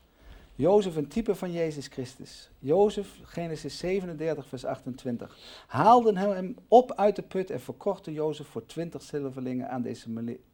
Jozef 0.55 0.95
een 0.95 1.07
type 1.07 1.35
van 1.35 1.51
Jezus 1.51 1.87
Christus. 1.87 2.49
Jozef, 2.59 3.19
Genesis 3.23 3.77
37, 3.77 4.47
vers 4.47 4.65
28. 4.65 5.37
Haalden 5.67 6.17
hem 6.17 6.55
op 6.67 6.93
uit 6.93 7.15
de 7.15 7.21
put 7.21 7.49
en 7.49 7.61
verkochten 7.61 8.13
Jozef 8.13 8.47
voor 8.47 8.65
twintig 8.65 9.01
zilverlingen 9.01 9.69
aan 9.69 9.81
de 9.81 9.89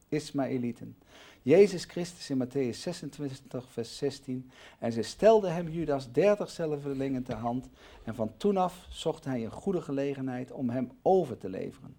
Ismaëlieten. 0.09 0.95
Jezus 1.41 1.83
Christus 1.83 2.29
in 2.29 2.37
Matthäus 2.37 2.81
26, 2.81 3.71
vers 3.71 3.97
16. 3.97 4.51
En 4.79 4.91
ze 4.91 5.01
stelden 5.01 5.53
hem 5.53 5.69
Judas 5.69 6.11
dertig 6.11 6.49
zilverlingen 6.49 7.23
ter 7.23 7.35
hand. 7.35 7.69
En 8.03 8.15
van 8.15 8.31
toen 8.37 8.57
af 8.57 8.85
zocht 8.89 9.25
hij 9.25 9.43
een 9.43 9.51
goede 9.51 9.81
gelegenheid 9.81 10.51
om 10.51 10.69
hem 10.69 10.91
over 11.01 11.37
te 11.37 11.49
leveren. 11.49 11.95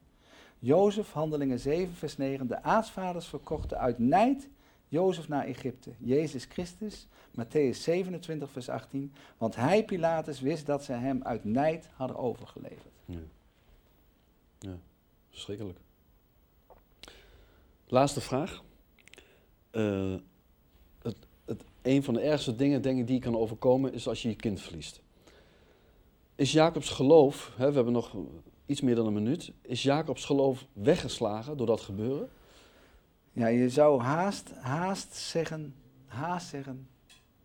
Jozef, 0.59 1.13
handelingen 1.13 1.61
7, 1.61 1.95
vers 1.95 2.17
9. 2.17 2.47
De 2.47 2.63
aartsvaders 2.63 3.27
verkochten 3.27 3.79
uit 3.79 3.99
nijd 3.99 4.49
Jozef 4.89 5.29
naar 5.29 5.45
Egypte. 5.45 5.91
Jezus 5.99 6.45
Christus, 6.45 7.07
Matthäus 7.31 7.77
27, 7.77 8.51
vers 8.51 8.69
18. 8.69 9.13
Want 9.39 9.57
hij, 9.57 9.85
Pilatus, 9.85 10.41
wist 10.41 10.67
dat 10.67 10.85
ze 10.85 10.93
hem 10.93 11.23
uit 11.23 11.45
nijd 11.45 11.89
hadden 11.93 12.17
overgeleverd. 12.17 12.95
Ja, 13.05 13.19
ja 14.59 14.79
verschrikkelijk. 15.31 15.79
Laatste 17.91 18.21
vraag. 18.21 18.63
Uh, 19.73 20.15
het, 21.03 21.17
het, 21.45 21.65
een 21.83 22.03
van 22.03 22.15
de 22.15 22.21
ergste 22.21 22.57
dingen, 22.57 22.83
denk 22.83 22.99
ik, 22.99 23.07
die 23.07 23.15
je 23.15 23.21
kan 23.21 23.37
overkomen, 23.37 23.93
is 23.93 24.09
als 24.09 24.23
je 24.23 24.29
je 24.29 24.37
kind 24.37 24.61
verliest. 24.61 25.01
Is 26.35 26.53
Jacobs 26.53 26.91
geloof, 26.91 27.53
hè, 27.57 27.69
we 27.69 27.75
hebben 27.75 27.93
nog 27.93 28.17
iets 28.67 28.81
meer 28.81 28.95
dan 28.95 29.07
een 29.07 29.13
minuut, 29.13 29.53
is 29.63 29.83
Jacobs 29.83 30.25
geloof 30.25 30.67
weggeslagen 30.73 31.57
door 31.57 31.67
dat 31.67 31.81
gebeuren? 31.81 32.29
Ja, 33.33 33.47
je 33.47 33.69
zou 33.69 34.01
haast, 34.01 34.53
haast 34.55 35.15
zeggen, 35.15 35.75
haast 36.07 36.49
zeggen, 36.49 36.89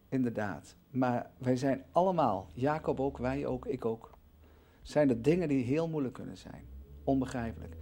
inderdaad. 0.10 0.76
Maar 0.90 1.32
wij 1.38 1.56
zijn 1.56 1.84
allemaal, 1.92 2.50
Jacob 2.54 3.00
ook, 3.00 3.18
wij 3.18 3.46
ook, 3.46 3.66
ik 3.66 3.86
ook, 3.86 4.18
zijn 4.82 5.10
er 5.10 5.22
dingen 5.22 5.48
die 5.48 5.64
heel 5.64 5.88
moeilijk 5.88 6.14
kunnen 6.14 6.38
zijn. 6.38 6.66
Onbegrijpelijk. 7.04 7.76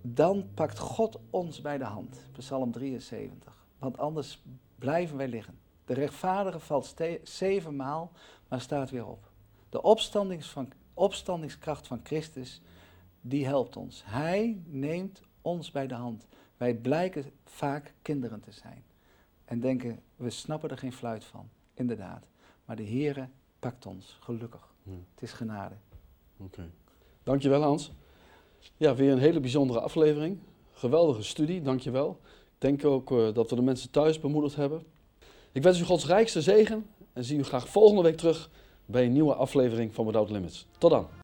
Dan 0.00 0.48
pakt 0.54 0.78
God 0.78 1.18
ons 1.30 1.60
bij 1.60 1.78
de 1.78 1.84
hand. 1.84 2.22
Psalm 2.32 2.72
73. 2.72 3.66
Want 3.78 3.98
anders 3.98 4.42
blijven 4.78 5.16
wij 5.16 5.28
liggen. 5.28 5.58
De 5.84 5.94
rechtvaardige 5.94 6.58
valt 6.58 6.96
zevenmaal, 7.22 8.12
maar 8.48 8.60
staat 8.60 8.90
weer 8.90 9.06
op. 9.06 9.30
De 9.68 9.80
van, 10.38 10.72
opstandingskracht 10.94 11.86
van 11.86 12.00
Christus, 12.02 12.60
die 13.20 13.46
helpt 13.46 13.76
ons. 13.76 14.02
Hij 14.04 14.62
neemt 14.66 15.22
ons 15.42 15.70
bij 15.70 15.86
de 15.86 15.94
hand. 15.94 16.26
Wij 16.56 16.74
blijken 16.74 17.32
vaak 17.44 17.94
kinderen 18.02 18.40
te 18.40 18.52
zijn. 18.52 18.84
En 19.44 19.60
denken, 19.60 20.02
we 20.16 20.30
snappen 20.30 20.70
er 20.70 20.78
geen 20.78 20.92
fluit 20.92 21.24
van. 21.24 21.48
Inderdaad. 21.74 22.28
Maar 22.64 22.76
de 22.76 22.86
Heere 22.86 23.28
pakt 23.58 23.86
ons, 23.86 24.16
gelukkig. 24.20 24.74
Het 25.14 25.22
is 25.22 25.32
genade. 25.32 25.74
Oké. 26.36 26.70
Dankjewel 27.22 27.62
Hans. 27.62 27.92
Ja, 28.76 28.94
weer 28.94 29.12
een 29.12 29.18
hele 29.18 29.40
bijzondere 29.40 29.80
aflevering. 29.80 30.38
Geweldige 30.72 31.22
studie, 31.22 31.62
dankjewel. 31.62 32.18
Ik 32.24 32.58
denk 32.58 32.84
ook 32.84 33.10
uh, 33.10 33.34
dat 33.34 33.50
we 33.50 33.56
de 33.56 33.62
mensen 33.62 33.90
thuis 33.90 34.20
bemoedigd 34.20 34.56
hebben. 34.56 34.82
Ik 35.52 35.62
wens 35.62 35.80
u 35.80 35.84
Gods 35.84 36.06
rijkste 36.06 36.42
zegen 36.42 36.86
en 37.12 37.24
zie 37.24 37.38
u 37.38 37.44
graag 37.44 37.68
volgende 37.68 38.02
week 38.02 38.16
terug 38.16 38.50
bij 38.86 39.04
een 39.04 39.12
nieuwe 39.12 39.34
aflevering 39.34 39.94
van 39.94 40.06
Without 40.06 40.30
Limits. 40.30 40.66
Tot 40.78 40.90
dan. 40.90 41.19